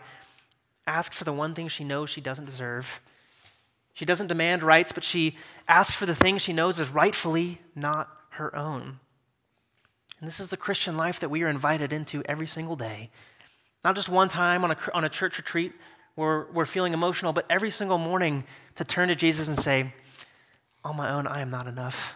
asks 0.90 1.16
for 1.16 1.24
the 1.24 1.32
one 1.32 1.54
thing 1.54 1.68
she 1.68 1.84
knows 1.84 2.10
she 2.10 2.20
doesn't 2.20 2.46
deserve. 2.46 3.00
She 3.94 4.06
doesn't 4.06 4.28
demand 4.28 4.64
rights, 4.64 4.92
but 4.92 5.04
she 5.04 5.38
asks 5.68 5.96
for 5.96 6.06
the 6.06 6.16
thing 6.16 6.38
she 6.38 6.54
knows 6.54 6.80
is 6.80 6.90
rightfully 6.90 7.62
not 7.76 8.10
her 8.32 8.56
own. 8.56 9.00
And 10.20 10.28
this 10.28 10.40
is 10.40 10.50
the 10.50 10.58
Christian 10.58 10.98
life 10.98 11.20
that 11.20 11.30
we 11.30 11.44
are 11.44 11.50
invited 11.50 11.94
into 11.94 12.24
every 12.26 12.48
single 12.48 12.76
day. 12.76 13.12
Not 13.84 13.96
just 13.96 14.10
one 14.10 14.30
time 14.30 14.64
on 14.64 14.72
a, 14.72 14.78
on 14.94 15.06
a 15.06 15.10
church 15.10 15.38
retreat 15.38 15.74
where 16.16 16.48
we're 16.52 16.66
feeling 16.66 16.94
emotional, 16.94 17.34
but 17.34 17.46
every 17.50 17.72
single 17.72 17.98
morning 17.98 18.44
to 18.76 18.84
turn 18.84 19.10
to 19.10 19.16
Jesus 19.16 19.48
and 19.48 19.58
say, 19.58 19.94
On 20.84 20.96
my 20.96 21.12
own, 21.12 21.28
I 21.28 21.42
am 21.42 21.50
not 21.50 21.68
enough. 21.68 22.16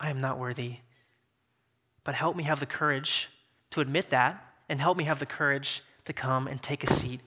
I 0.00 0.10
am 0.10 0.18
not 0.18 0.38
worthy. 0.38 0.76
But 2.04 2.14
help 2.14 2.36
me 2.36 2.44
have 2.44 2.58
the 2.58 2.66
courage 2.66 3.28
to 3.70 3.80
admit 3.80 4.08
that 4.08 4.42
and 4.68 4.80
help 4.80 4.96
me 4.96 5.04
have 5.04 5.18
the 5.18 5.26
courage 5.26 5.82
to 6.04 6.12
come 6.12 6.48
and 6.48 6.60
take 6.60 6.82
a 6.82 6.92
seat 6.92 7.20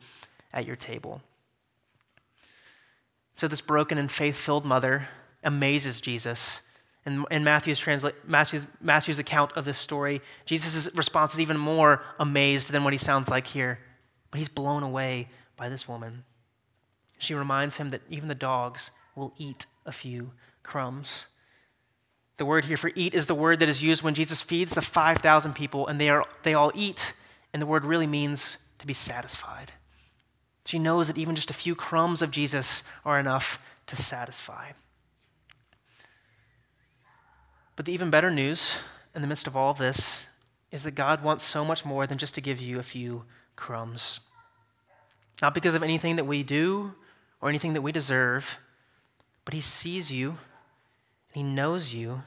at 0.56 0.66
your 0.66 0.76
table. 0.76 1.22
So, 3.36 3.48
this 3.48 3.62
broken 3.62 3.98
and 3.98 4.10
faith 4.10 4.38
filled 4.38 4.66
mother 4.66 5.10
amazes 5.44 6.02
Jesus. 6.02 6.62
In, 7.06 7.26
in 7.30 7.44
Matthew's, 7.44 7.80
transla- 7.80 8.14
Matthew's, 8.26 8.66
Matthew's 8.82 9.20
account 9.20 9.54
of 9.54 9.66
this 9.66 9.78
story, 9.78 10.22
Jesus' 10.46 10.90
response 10.96 11.36
is 11.36 11.42
even 11.42 11.58
more 11.58 12.02
amazed 12.18 12.72
than 12.72 12.84
what 12.84 12.94
he 12.94 12.98
sounds 12.98 13.30
like 13.30 13.46
here. 13.46 13.78
But 14.32 14.40
he's 14.40 14.50
blown 14.50 14.82
away 14.82 15.28
by 15.58 15.70
this 15.70 15.88
woman. 15.88 16.24
She 17.20 17.34
reminds 17.34 17.78
him 17.78 17.90
that 17.90 18.02
even 18.10 18.28
the 18.28 18.36
dogs 18.36 18.90
will 19.16 19.34
eat 19.38 19.68
a 19.86 19.92
few 19.92 20.32
crumbs. 20.64 21.28
The 22.38 22.46
word 22.46 22.66
here 22.66 22.78
for 22.78 22.92
eat 22.96 23.14
is 23.14 23.28
the 23.28 23.36
word 23.36 23.60
that 23.60 23.70
is 23.70 23.84
used 23.84 24.04
when 24.04 24.14
Jesus 24.14 24.42
feeds 24.42 24.76
the 24.76 24.82
5,000 24.82 25.54
people 25.54 25.88
and 25.88 26.02
they, 26.02 26.10
are, 26.10 26.26
they 26.44 26.54
all 26.54 26.72
eat, 26.74 27.14
and 27.54 27.62
the 27.62 27.66
word 27.66 27.86
really 27.86 28.08
means 28.08 28.58
to 28.80 28.88
be 28.88 28.94
satisfied. 28.94 29.72
She 30.66 30.80
knows 30.80 31.08
that 31.08 31.18
even 31.18 31.36
just 31.36 31.50
a 31.50 31.54
few 31.54 31.76
crumbs 31.76 32.22
of 32.22 32.32
Jesus 32.32 32.84
are 33.06 33.20
enough 33.20 33.60
to 33.88 33.96
satisfy. 33.96 34.72
But 37.76 37.86
the 37.86 37.94
even 37.94 38.10
better 38.10 38.32
news 38.32 38.78
in 39.14 39.22
the 39.22 39.28
midst 39.28 39.48
of 39.48 39.56
all 39.56 39.72
of 39.72 39.78
this 39.78 40.28
is 40.72 40.84
that 40.84 40.92
God 40.92 41.24
wants 41.24 41.44
so 41.44 41.64
much 41.64 41.86
more 41.86 42.08
than 42.08 42.18
just 42.18 42.36
to 42.36 42.42
give 42.42 42.60
you 42.60 42.80
a 42.80 42.84
few 42.84 43.24
crumbs. 43.56 44.20
Not 45.42 45.54
because 45.54 45.74
of 45.74 45.84
anything 45.84 46.16
that 46.16 46.26
we 46.26 46.44
do 46.44 46.96
or 47.42 47.50
anything 47.50 47.74
that 47.74 47.82
we 47.82 47.92
deserve, 47.92 48.58
but 49.44 49.54
He 49.54 49.62
sees 49.62 50.12
you 50.12 50.30
and 50.30 50.38
He 51.34 51.44
knows 51.44 51.94
you, 51.94 52.24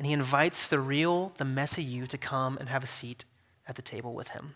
and 0.00 0.06
he 0.06 0.14
invites 0.14 0.66
the 0.66 0.80
real, 0.80 1.32
the 1.36 1.44
messy 1.44 1.84
you 1.84 2.06
to 2.06 2.16
come 2.16 2.56
and 2.56 2.70
have 2.70 2.82
a 2.82 2.86
seat 2.86 3.26
at 3.68 3.74
the 3.76 3.82
table 3.82 4.14
with 4.14 4.28
him. 4.28 4.54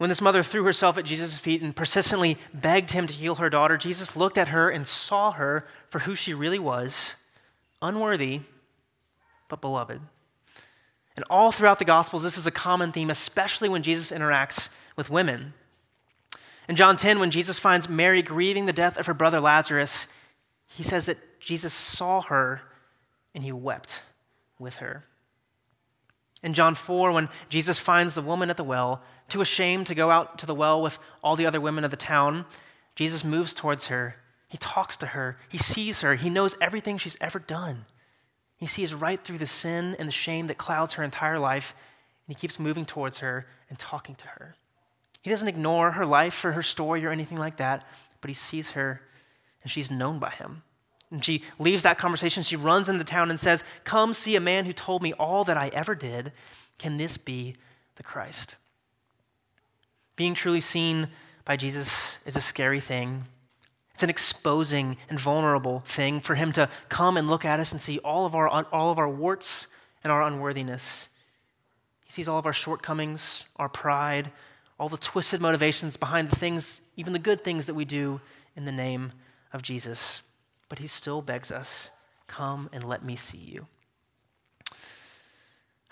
When 0.00 0.08
this 0.08 0.22
mother 0.22 0.42
threw 0.42 0.64
herself 0.64 0.96
at 0.96 1.04
Jesus' 1.04 1.38
feet 1.38 1.60
and 1.60 1.76
persistently 1.76 2.38
begged 2.54 2.92
him 2.92 3.06
to 3.06 3.12
heal 3.12 3.34
her 3.34 3.50
daughter, 3.50 3.76
Jesus 3.76 4.16
looked 4.16 4.38
at 4.38 4.48
her 4.48 4.70
and 4.70 4.88
saw 4.88 5.32
her 5.32 5.68
for 5.90 5.98
who 5.98 6.14
she 6.14 6.32
really 6.32 6.58
was 6.58 7.16
unworthy, 7.82 8.40
but 9.50 9.60
beloved. 9.60 10.00
And 11.16 11.24
all 11.28 11.52
throughout 11.52 11.78
the 11.78 11.84
Gospels, 11.84 12.22
this 12.22 12.38
is 12.38 12.46
a 12.46 12.50
common 12.50 12.92
theme, 12.92 13.10
especially 13.10 13.68
when 13.68 13.82
Jesus 13.82 14.10
interacts 14.10 14.70
with 14.96 15.10
women. 15.10 15.52
In 16.66 16.76
John 16.76 16.96
10, 16.96 17.20
when 17.20 17.30
Jesus 17.30 17.58
finds 17.58 17.86
Mary 17.86 18.22
grieving 18.22 18.64
the 18.64 18.72
death 18.72 18.96
of 18.96 19.04
her 19.04 19.12
brother 19.12 19.38
Lazarus, 19.38 20.06
he 20.66 20.82
says 20.82 21.04
that 21.04 21.18
Jesus 21.40 21.74
saw 21.74 22.22
her 22.22 22.62
and 23.34 23.44
he 23.44 23.52
wept 23.52 24.00
with 24.58 24.76
her. 24.76 25.04
In 26.42 26.54
John 26.54 26.74
4, 26.74 27.12
when 27.12 27.28
Jesus 27.50 27.78
finds 27.78 28.14
the 28.14 28.22
woman 28.22 28.48
at 28.48 28.56
the 28.56 28.64
well, 28.64 29.02
too 29.30 29.40
ashamed 29.40 29.86
to 29.86 29.94
go 29.94 30.10
out 30.10 30.38
to 30.38 30.46
the 30.46 30.54
well 30.54 30.80
with 30.82 30.98
all 31.22 31.36
the 31.36 31.46
other 31.46 31.60
women 31.60 31.84
of 31.84 31.90
the 31.90 31.96
town, 31.96 32.44
Jesus 32.94 33.24
moves 33.24 33.54
towards 33.54 33.86
her. 33.86 34.16
He 34.48 34.58
talks 34.58 34.96
to 34.98 35.06
her. 35.06 35.36
He 35.48 35.58
sees 35.58 36.00
her. 36.00 36.16
He 36.16 36.28
knows 36.28 36.56
everything 36.60 36.98
she's 36.98 37.16
ever 37.20 37.38
done. 37.38 37.86
He 38.56 38.66
sees 38.66 38.92
right 38.92 39.22
through 39.22 39.38
the 39.38 39.46
sin 39.46 39.96
and 39.98 40.06
the 40.06 40.12
shame 40.12 40.48
that 40.48 40.58
clouds 40.58 40.94
her 40.94 41.04
entire 41.04 41.38
life, 41.38 41.74
and 42.26 42.36
he 42.36 42.38
keeps 42.38 42.58
moving 42.58 42.84
towards 42.84 43.18
her 43.20 43.46
and 43.68 43.78
talking 43.78 44.14
to 44.16 44.26
her. 44.26 44.54
He 45.22 45.30
doesn't 45.30 45.48
ignore 45.48 45.92
her 45.92 46.04
life 46.04 46.44
or 46.44 46.52
her 46.52 46.62
story 46.62 47.04
or 47.04 47.10
anything 47.10 47.38
like 47.38 47.56
that, 47.56 47.86
but 48.20 48.28
he 48.28 48.34
sees 48.34 48.72
her 48.72 49.00
and 49.62 49.70
she's 49.70 49.90
known 49.90 50.18
by 50.18 50.30
him. 50.30 50.62
And 51.10 51.24
she 51.24 51.42
leaves 51.58 51.82
that 51.82 51.98
conversation. 51.98 52.42
She 52.42 52.56
runs 52.56 52.88
into 52.88 53.04
town 53.04 53.30
and 53.30 53.40
says, 53.40 53.64
Come 53.84 54.12
see 54.14 54.36
a 54.36 54.40
man 54.40 54.64
who 54.64 54.72
told 54.72 55.02
me 55.02 55.12
all 55.14 55.44
that 55.44 55.56
I 55.56 55.68
ever 55.72 55.94
did. 55.94 56.32
Can 56.78 56.98
this 56.98 57.16
be 57.16 57.56
the 57.96 58.02
Christ? 58.02 58.56
Being 60.20 60.34
truly 60.34 60.60
seen 60.60 61.08
by 61.46 61.56
Jesus 61.56 62.18
is 62.26 62.36
a 62.36 62.42
scary 62.42 62.78
thing. 62.78 63.24
It's 63.94 64.02
an 64.02 64.10
exposing 64.10 64.98
and 65.08 65.18
vulnerable 65.18 65.80
thing 65.86 66.20
for 66.20 66.34
him 66.34 66.52
to 66.52 66.68
come 66.90 67.16
and 67.16 67.26
look 67.26 67.46
at 67.46 67.58
us 67.58 67.72
and 67.72 67.80
see 67.80 68.00
all 68.00 68.26
of 68.26 68.34
our, 68.34 68.46
all 68.46 68.90
of 68.90 68.98
our 68.98 69.08
warts 69.08 69.66
and 70.04 70.12
our 70.12 70.20
unworthiness. 70.20 71.08
He 72.04 72.12
sees 72.12 72.28
all 72.28 72.38
of 72.38 72.44
our 72.44 72.52
shortcomings, 72.52 73.46
our 73.56 73.70
pride, 73.70 74.30
all 74.78 74.90
the 74.90 74.98
twisted 74.98 75.40
motivations 75.40 75.96
behind 75.96 76.28
the 76.28 76.36
things, 76.36 76.82
even 76.98 77.14
the 77.14 77.18
good 77.18 77.40
things 77.40 77.64
that 77.64 77.72
we 77.72 77.86
do 77.86 78.20
in 78.54 78.66
the 78.66 78.72
name 78.72 79.12
of 79.54 79.62
Jesus 79.62 80.20
but 80.68 80.80
he 80.80 80.86
still 80.86 81.22
begs 81.22 81.50
us, 81.50 81.90
Come 82.26 82.68
and 82.72 82.84
let 82.84 83.02
me 83.02 83.16
see 83.16 83.38
you. 83.38 83.66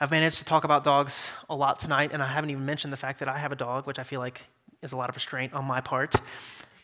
I've 0.01 0.13
managed 0.13 0.39
to 0.39 0.45
talk 0.45 0.63
about 0.63 0.85
dogs 0.85 1.33
a 1.51 1.57
lot 1.57 1.81
tonight, 1.81 2.11
and 2.13 2.23
I 2.23 2.29
haven't 2.29 2.51
even 2.51 2.65
mentioned 2.65 2.93
the 2.93 2.97
fact 2.97 3.19
that 3.19 3.29
I 3.29 3.37
have 3.39 3.51
a 3.51 3.57
dog, 3.57 3.89
which 3.89 3.99
I 3.99 4.05
feel 4.05 4.21
like 4.21 4.47
is 4.81 4.93
a 4.93 4.97
lot 4.97 5.09
of 5.09 5.17
restraint 5.17 5.55
on 5.55 5.65
my 5.65 5.81
part. 5.81 6.15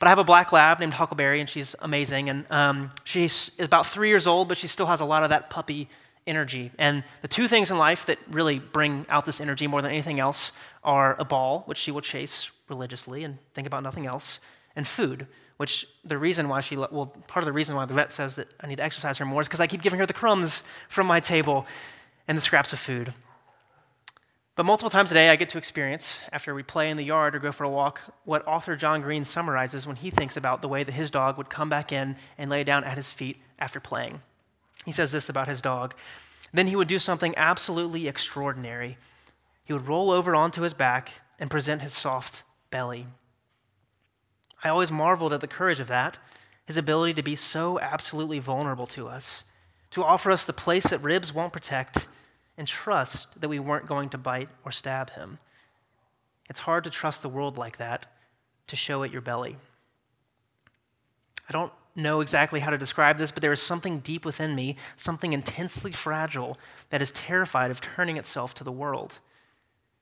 But 0.01 0.07
I 0.07 0.09
have 0.09 0.19
a 0.19 0.25
black 0.25 0.51
lab 0.51 0.81
named 0.81 0.95
Huckleberry, 0.95 1.39
and 1.39 1.49
she's 1.49 1.77
amazing. 1.79 2.29
And 2.29 2.45
um, 2.51 2.91
she's 3.05 3.53
about 3.61 3.87
three 3.87 4.09
years 4.09 4.27
old, 4.27 4.49
but 4.49 4.59
she 4.59 4.67
still 4.67 4.87
has 4.87 5.01
a 5.01 5.05
lot 5.05 5.23
of 5.23 5.31
that 5.31 5.49
puppy 5.49 5.89
energy. 6.27 6.73
And 6.77 7.05
the 7.23 7.29
two 7.29 7.47
things 7.47 7.71
in 7.71 7.79
life 7.79 8.05
that 8.07 8.19
really 8.33 8.59
bring 8.59 9.07
out 9.09 9.27
this 9.27 9.41
energy 9.41 9.69
more 9.69 9.81
than 9.81 9.93
anything 9.93 10.19
else 10.19 10.51
are 10.83 11.15
a 11.21 11.25
ball, 11.25 11.63
which 11.67 11.79
she 11.79 11.93
will 11.93 12.01
chase 12.01 12.51
religiously 12.69 13.23
and 13.23 13.39
think 13.55 13.69
about 13.69 13.85
nothing 13.85 14.07
else, 14.07 14.41
and 14.75 14.89
food, 14.89 15.29
which 15.59 15.87
the 16.05 16.19
reason 16.19 16.49
why 16.49 16.61
she, 16.61 16.77
well, 16.77 17.15
part 17.29 17.45
of 17.45 17.47
the 17.47 17.53
reason 17.53 17.77
why 17.77 17.85
the 17.85 17.95
vet 17.95 18.11
says 18.11 18.35
that 18.35 18.53
I 18.61 18.67
need 18.67 18.77
to 18.77 18.83
exercise 18.83 19.19
her 19.19 19.25
more 19.25 19.41
is 19.41 19.47
because 19.47 19.61
I 19.61 19.69
keep 19.69 19.83
giving 19.83 20.01
her 20.01 20.07
the 20.07 20.13
crumbs 20.13 20.65
from 20.89 21.07
my 21.07 21.21
table 21.21 21.65
and 22.27 22.37
the 22.37 22.43
scraps 22.43 22.73
of 22.73 22.79
food. 22.79 23.15
But 24.57 24.67
multiple 24.67 24.91
times 24.91 25.11
a 25.11 25.15
day, 25.15 25.31
I 25.31 25.37
get 25.37 25.49
to 25.51 25.59
experience, 25.59 26.23
after 26.33 26.55
we 26.55 26.63
play 26.63 26.89
in 26.89 26.97
the 26.97 27.05
yard 27.05 27.35
or 27.35 27.41
go 27.41 27.51
for 27.51 27.65
a 27.65 27.71
walk, 27.71 28.01
what 28.25 28.47
author 28.47 28.77
John 28.77 29.01
Green 29.01 29.25
summarizes 29.25 29.87
when 29.87 29.97
he 29.97 30.11
thinks 30.11 30.37
about 30.37 30.63
the 30.63 30.69
way 30.69 30.85
that 30.85 30.95
his 30.95 31.11
dog 31.11 31.37
would 31.37 31.51
come 31.51 31.69
back 31.69 31.91
in 31.91 32.17
and 32.39 32.51
lay 32.51 32.63
down 32.63 32.85
at 32.85 32.97
his 32.97 33.13
feet 33.13 33.39
after 33.59 33.81
playing. 33.81 34.21
He 34.85 34.93
says 34.93 35.11
this 35.11 35.29
about 35.29 35.49
his 35.49 35.61
dog. 35.61 35.95
Then 36.53 36.69
he 36.69 36.77
would 36.77 36.87
do 36.87 37.01
something 37.01 37.35
absolutely 37.37 38.07
extraordinary. 38.07 38.97
He 39.65 39.73
would 39.73 39.89
roll 39.89 40.13
over 40.13 40.37
onto 40.37 40.63
his 40.63 40.75
back 40.75 41.21
and 41.41 41.51
present 41.51 41.83
his 41.83 41.95
soft 41.95 42.45
belly. 42.71 43.09
I 44.63 44.69
always 44.69 44.93
marveled 44.93 45.33
at 45.33 45.41
the 45.41 45.49
courage 45.49 45.81
of 45.81 45.89
that, 45.89 46.21
his 46.65 46.77
ability 46.77 47.15
to 47.15 47.23
be 47.23 47.35
so 47.35 47.81
absolutely 47.81 48.39
vulnerable 48.39 48.87
to 48.89 49.09
us, 49.09 49.43
to 49.91 50.05
offer 50.05 50.31
us 50.31 50.47
the 50.47 50.53
place 50.53 50.87
that 50.87 51.03
ribs 51.03 51.35
won't 51.35 51.53
protect, 51.53 52.07
and 52.57 52.67
trust 52.67 53.41
that 53.41 53.49
we 53.49 53.59
weren't 53.59 53.87
going 53.87 54.09
to 54.11 54.19
bite 54.19 54.49
or 54.65 54.71
stab 54.71 55.11
him. 55.11 55.39
It's 56.49 56.61
hard 56.61 56.85
to 56.85 56.91
trust 56.91 57.23
the 57.23 57.29
world 57.29 57.59
like 57.59 57.79
that, 57.79 58.07
to 58.69 58.77
show 58.77 59.03
it 59.03 59.13
your 59.13 59.23
belly. 59.23 59.57
I 61.49 61.53
don't 61.53 61.73
know 61.97 62.21
exactly 62.21 62.61
how 62.61 62.71
to 62.71 62.79
describe 62.79 63.19
this, 63.19 63.31
but 63.31 63.43
there 63.43 63.53
is 63.53 63.63
something 63.63 64.01
deep 64.01 64.25
within 64.25 64.55
me, 64.55 64.77
something 64.97 65.33
intensely 65.33 65.93
fragile, 65.93 66.59
that 66.91 67.03
is 67.03 67.13
terrified 67.13 67.71
of 67.71 67.81
turning 67.81 68.17
itself 68.17 68.55
to 68.55 68.65
the 68.65 68.73
world. 68.73 69.19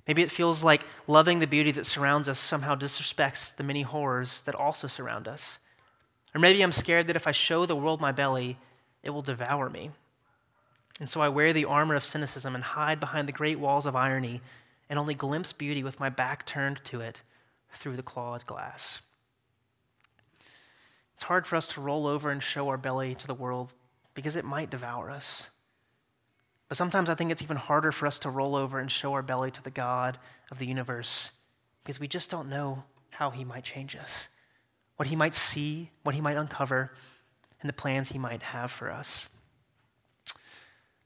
Maybe 0.06 0.22
it 0.22 0.30
feels 0.30 0.64
like 0.64 0.84
loving 1.06 1.38
the 1.38 1.46
beauty 1.46 1.70
that 1.72 1.86
surrounds 1.86 2.28
us 2.28 2.38
somehow 2.38 2.74
disrespects 2.74 3.54
the 3.54 3.62
many 3.62 3.82
horrors 3.82 4.40
that 4.42 4.54
also 4.54 4.88
surround 4.88 5.28
us. 5.28 5.58
Or 6.34 6.40
maybe 6.40 6.62
I'm 6.62 6.72
scared 6.72 7.06
that 7.06 7.16
if 7.16 7.26
I 7.26 7.32
show 7.32 7.66
the 7.66 7.76
world 7.76 8.00
my 8.00 8.10
belly, 8.10 8.58
it 9.02 9.10
will 9.10 9.22
devour 9.22 9.68
me. 9.68 9.90
And 11.00 11.08
so 11.08 11.20
I 11.20 11.28
wear 11.28 11.52
the 11.52 11.64
armor 11.64 11.94
of 11.94 12.04
cynicism 12.04 12.54
and 12.54 12.62
hide 12.62 13.00
behind 13.00 13.26
the 13.28 13.32
great 13.32 13.58
walls 13.58 13.86
of 13.86 13.96
irony 13.96 14.40
and 14.88 14.98
only 14.98 15.14
glimpse 15.14 15.52
beauty 15.52 15.82
with 15.82 16.00
my 16.00 16.08
back 16.08 16.44
turned 16.44 16.84
to 16.84 17.00
it 17.00 17.22
through 17.72 17.96
the 17.96 18.02
clawed 18.02 18.46
glass. 18.46 19.00
It's 21.14 21.24
hard 21.24 21.46
for 21.46 21.56
us 21.56 21.72
to 21.72 21.80
roll 21.80 22.06
over 22.06 22.30
and 22.30 22.42
show 22.42 22.68
our 22.68 22.76
belly 22.76 23.14
to 23.14 23.26
the 23.26 23.34
world 23.34 23.72
because 24.14 24.36
it 24.36 24.44
might 24.44 24.70
devour 24.70 25.10
us. 25.10 25.48
But 26.68 26.76
sometimes 26.76 27.08
I 27.08 27.14
think 27.14 27.30
it's 27.30 27.42
even 27.42 27.56
harder 27.56 27.92
for 27.92 28.06
us 28.06 28.18
to 28.20 28.30
roll 28.30 28.56
over 28.56 28.78
and 28.78 28.90
show 28.90 29.12
our 29.12 29.22
belly 29.22 29.50
to 29.50 29.62
the 29.62 29.70
God 29.70 30.18
of 30.50 30.58
the 30.58 30.66
universe 30.66 31.30
because 31.84 32.00
we 32.00 32.08
just 32.08 32.30
don't 32.30 32.48
know 32.48 32.84
how 33.10 33.30
he 33.30 33.44
might 33.44 33.64
change 33.64 33.94
us, 33.94 34.28
what 34.96 35.08
he 35.08 35.16
might 35.16 35.34
see, 35.34 35.90
what 36.02 36.14
he 36.14 36.20
might 36.20 36.36
uncover, 36.36 36.92
and 37.60 37.68
the 37.68 37.74
plans 37.74 38.10
he 38.10 38.18
might 38.18 38.42
have 38.42 38.70
for 38.70 38.90
us. 38.90 39.28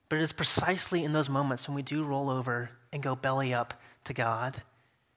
But 0.09 0.19
it 0.19 0.23
is 0.23 0.33
precisely 0.33 1.05
in 1.05 1.13
those 1.13 1.29
moments 1.29 1.69
when 1.69 1.75
we 1.75 1.83
do 1.83 2.05
roll 2.05 2.31
over 2.31 2.71
and 2.93 3.03
go 3.03 3.15
belly 3.17 3.53
up 3.53 3.75
to 4.05 4.13
God 4.13 4.63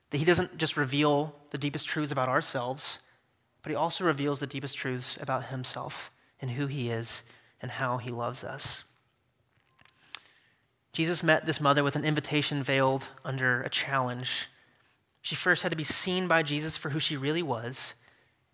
that 0.10 0.18
he 0.18 0.26
doesn't 0.26 0.58
just 0.58 0.78
reveal 0.78 1.36
the 1.52 1.58
deepest 1.58 1.88
truths 1.88 2.12
about 2.12 2.30
ourselves, 2.30 3.00
but 3.62 3.70
he 3.70 3.76
also 3.76 4.04
reveals 4.04 4.40
the 4.40 4.48
deepest 4.48 4.78
truths 4.78 5.18
about 5.22 5.46
himself 5.46 6.12
and 6.42 6.52
who 6.52 6.68
he 6.68 6.90
is 6.90 7.24
and 7.62 7.72
how 7.72 7.98
he 7.98 8.10
loves 8.10 8.44
us. 8.44 8.84
Jesus 10.94 11.22
met 11.22 11.46
this 11.46 11.62
mother 11.62 11.84
with 11.84 11.96
an 11.96 12.06
invitation 12.06 12.64
veiled 12.64 13.08
under 13.24 13.62
a 13.62 13.70
challenge. 13.70 14.48
She 15.22 15.36
first 15.36 15.62
had 15.62 15.70
to 15.70 15.76
be 15.76 15.84
seen 15.84 16.28
by 16.28 16.42
Jesus 16.42 16.78
for 16.78 16.90
who 16.90 17.00
she 17.00 17.16
really 17.16 17.44
was. 17.44 17.94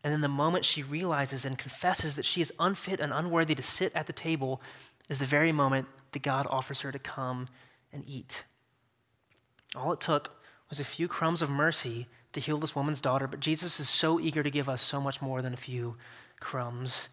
And 0.03 0.11
then 0.11 0.21
the 0.21 0.27
moment 0.27 0.65
she 0.65 0.83
realizes 0.83 1.45
and 1.45 1.57
confesses 1.57 2.15
that 2.15 2.25
she 2.25 2.41
is 2.41 2.53
unfit 2.59 2.99
and 2.99 3.13
unworthy 3.13 3.55
to 3.55 3.63
sit 3.63 3.95
at 3.95 4.07
the 4.07 4.13
table 4.13 4.61
is 5.09 5.19
the 5.19 5.25
very 5.25 5.51
moment 5.51 5.87
God 6.19 6.47
offers 6.49 6.81
her 6.81 6.91
to 6.91 6.99
come 6.99 7.47
and 7.91 8.03
eat. 8.07 8.43
All 9.75 9.91
it 9.91 9.99
took 9.99 10.41
was 10.69 10.79
a 10.79 10.85
few 10.85 11.07
crumbs 11.07 11.41
of 11.41 11.49
mercy 11.49 12.07
to 12.33 12.39
heal 12.39 12.57
this 12.57 12.75
woman's 12.75 13.01
daughter, 13.01 13.27
but 13.27 13.39
Jesus 13.39 13.79
is 13.79 13.87
so 13.87 14.19
eager 14.19 14.43
to 14.43 14.49
give 14.49 14.67
us 14.67 14.81
so 14.81 14.99
much 14.99 15.21
more 15.21 15.41
than 15.41 15.53
a 15.53 15.57
few 15.57 15.95
crumbs. 16.39 17.09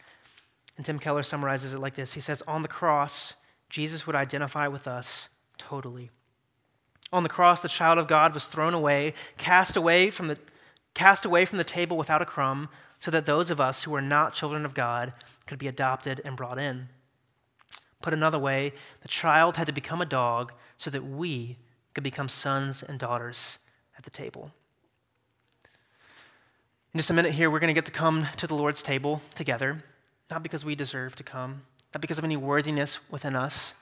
And 0.76 0.84
Tim 0.84 0.98
Keller 0.98 1.22
summarizes 1.22 1.74
it 1.74 1.78
like 1.78 1.94
this 1.94 2.14
He 2.14 2.20
says, 2.20 2.42
On 2.46 2.62
the 2.62 2.68
cross, 2.68 3.34
Jesus 3.68 4.06
would 4.06 4.16
identify 4.16 4.68
with 4.68 4.86
us 4.86 5.28
totally. 5.58 6.10
On 7.12 7.22
the 7.22 7.28
cross, 7.28 7.60
the 7.60 7.68
child 7.68 7.98
of 7.98 8.08
God 8.08 8.32
was 8.32 8.46
thrown 8.46 8.74
away, 8.74 9.14
cast 9.36 9.76
away 9.76 10.10
from 10.10 10.28
the, 10.28 10.38
cast 10.94 11.24
away 11.24 11.44
from 11.44 11.58
the 11.58 11.64
table 11.64 11.96
without 11.96 12.22
a 12.22 12.26
crumb, 12.26 12.68
so 12.98 13.10
that 13.10 13.26
those 13.26 13.50
of 13.50 13.60
us 13.60 13.82
who 13.82 13.94
are 13.94 14.00
not 14.00 14.34
children 14.34 14.64
of 14.64 14.74
God 14.74 15.12
could 15.46 15.58
be 15.58 15.68
adopted 15.68 16.20
and 16.24 16.36
brought 16.36 16.58
in. 16.58 16.88
Put 18.02 18.12
another 18.12 18.38
way, 18.38 18.72
the 19.00 19.08
child 19.08 19.56
had 19.56 19.66
to 19.66 19.72
become 19.72 20.02
a 20.02 20.06
dog 20.06 20.52
so 20.76 20.90
that 20.90 21.04
we 21.04 21.56
could 21.94 22.04
become 22.04 22.28
sons 22.28 22.82
and 22.82 22.98
daughters 22.98 23.58
at 23.96 24.04
the 24.04 24.10
table. 24.10 24.52
In 26.92 26.98
just 26.98 27.10
a 27.10 27.14
minute 27.14 27.32
here, 27.32 27.50
we're 27.50 27.60
going 27.60 27.68
to 27.68 27.74
get 27.74 27.86
to 27.86 27.92
come 27.92 28.26
to 28.36 28.46
the 28.46 28.54
Lord's 28.54 28.82
table 28.82 29.22
together, 29.34 29.82
not 30.30 30.42
because 30.42 30.64
we 30.64 30.74
deserve 30.74 31.16
to 31.16 31.22
come, 31.22 31.62
not 31.94 32.00
because 32.00 32.18
of 32.18 32.24
any 32.24 32.36
worthiness 32.36 32.98
within 33.10 33.34
us, 33.34 33.74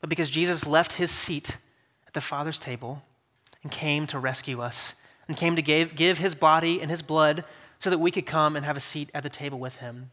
but 0.00 0.10
because 0.10 0.30
Jesus 0.30 0.66
left 0.66 0.94
his 0.94 1.10
seat 1.10 1.56
at 2.06 2.12
the 2.12 2.20
Father's 2.20 2.58
table 2.58 3.02
and 3.62 3.72
came 3.72 4.06
to 4.08 4.18
rescue 4.18 4.60
us 4.60 4.94
and 5.26 5.36
came 5.36 5.56
to 5.56 5.62
give, 5.62 5.96
give 5.96 6.18
his 6.18 6.34
body 6.34 6.80
and 6.80 6.90
his 6.90 7.02
blood 7.02 7.44
so 7.78 7.90
that 7.90 7.98
we 7.98 8.10
could 8.10 8.26
come 8.26 8.54
and 8.54 8.66
have 8.66 8.76
a 8.76 8.80
seat 8.80 9.10
at 9.14 9.22
the 9.22 9.28
table 9.28 9.58
with 9.58 9.76
him. 9.76 10.10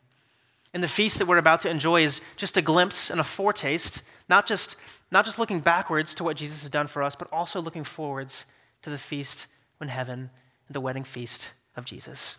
And 0.74 0.84
the 0.84 0.88
feast 0.88 1.18
that 1.18 1.28
we're 1.28 1.38
about 1.38 1.62
to 1.62 1.70
enjoy 1.70 2.04
is 2.04 2.22
just 2.36 2.58
a 2.58 2.62
glimpse 2.62 3.10
and 3.10 3.20
a 3.20 3.24
foretaste, 3.24 4.04
not 4.30 4.46
just, 4.46 4.76
not 5.12 5.26
just 5.26 5.40
looking 5.40 5.62
backwards 5.62 6.14
to 6.16 6.24
what 6.24 6.38
Jesus 6.38 6.62
has 6.62 6.70
done 6.70 6.88
for 6.88 7.02
us, 7.02 7.16
but 7.16 7.28
also 7.32 7.60
looking 7.60 7.84
forwards 7.84 8.46
to 8.84 8.90
the 8.90 8.98
feast 8.98 9.48
in 9.82 9.88
heaven, 9.88 10.30
and 10.68 10.76
the 10.76 10.82
wedding 10.82 11.04
feast 11.04 11.52
of 11.76 11.86
Jesus. 11.86 12.38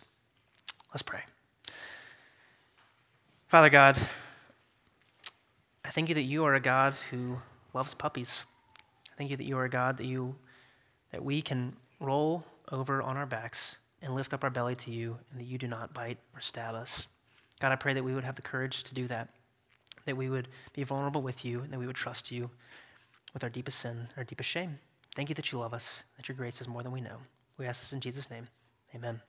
Let's 0.93 1.01
pray. 1.01 1.21
Father 3.47 3.69
God, 3.69 3.97
I 5.83 5.89
thank 5.89 6.07
you 6.07 6.15
that 6.15 6.21
you 6.21 6.45
are 6.45 6.53
a 6.53 6.59
God 6.61 6.95
who 7.09 7.39
loves 7.73 7.93
puppies. 7.93 8.43
I 9.11 9.15
thank 9.17 9.29
you 9.29 9.37
that 9.37 9.43
you 9.43 9.57
are 9.57 9.65
a 9.65 9.69
God 9.69 9.97
that 9.97 10.05
you 10.05 10.35
that 11.11 11.23
we 11.23 11.41
can 11.41 11.75
roll 11.99 12.45
over 12.71 13.01
on 13.01 13.17
our 13.17 13.25
backs 13.25 13.77
and 14.01 14.15
lift 14.15 14.33
up 14.33 14.43
our 14.43 14.49
belly 14.49 14.75
to 14.77 14.91
you, 14.91 15.17
and 15.29 15.39
that 15.41 15.45
you 15.45 15.57
do 15.57 15.67
not 15.67 15.93
bite 15.93 16.17
or 16.33 16.39
stab 16.39 16.73
us. 16.73 17.07
God, 17.61 17.71
I 17.71 17.75
pray 17.75 17.93
that 17.93 18.03
we 18.03 18.15
would 18.15 18.23
have 18.23 18.35
the 18.35 18.41
courage 18.41 18.81
to 18.85 18.95
do 18.95 19.07
that, 19.07 19.29
that 20.05 20.17
we 20.17 20.29
would 20.29 20.47
be 20.73 20.83
vulnerable 20.83 21.21
with 21.21 21.45
you, 21.45 21.59
and 21.59 21.71
that 21.71 21.77
we 21.77 21.85
would 21.85 21.95
trust 21.95 22.31
you 22.31 22.49
with 23.35 23.43
our 23.43 23.51
deepest 23.51 23.77
sin, 23.77 24.07
our 24.17 24.23
deepest 24.23 24.49
shame. 24.49 24.79
Thank 25.15 25.29
you 25.29 25.35
that 25.35 25.51
you 25.51 25.59
love 25.59 25.71
us, 25.71 26.03
that 26.17 26.27
your 26.27 26.35
grace 26.35 26.59
is 26.59 26.67
more 26.67 26.81
than 26.81 26.91
we 26.91 27.01
know. 27.01 27.17
We 27.59 27.67
ask 27.67 27.81
this 27.81 27.93
in 27.93 27.99
Jesus' 27.99 28.31
name. 28.31 28.47
Amen. 28.95 29.21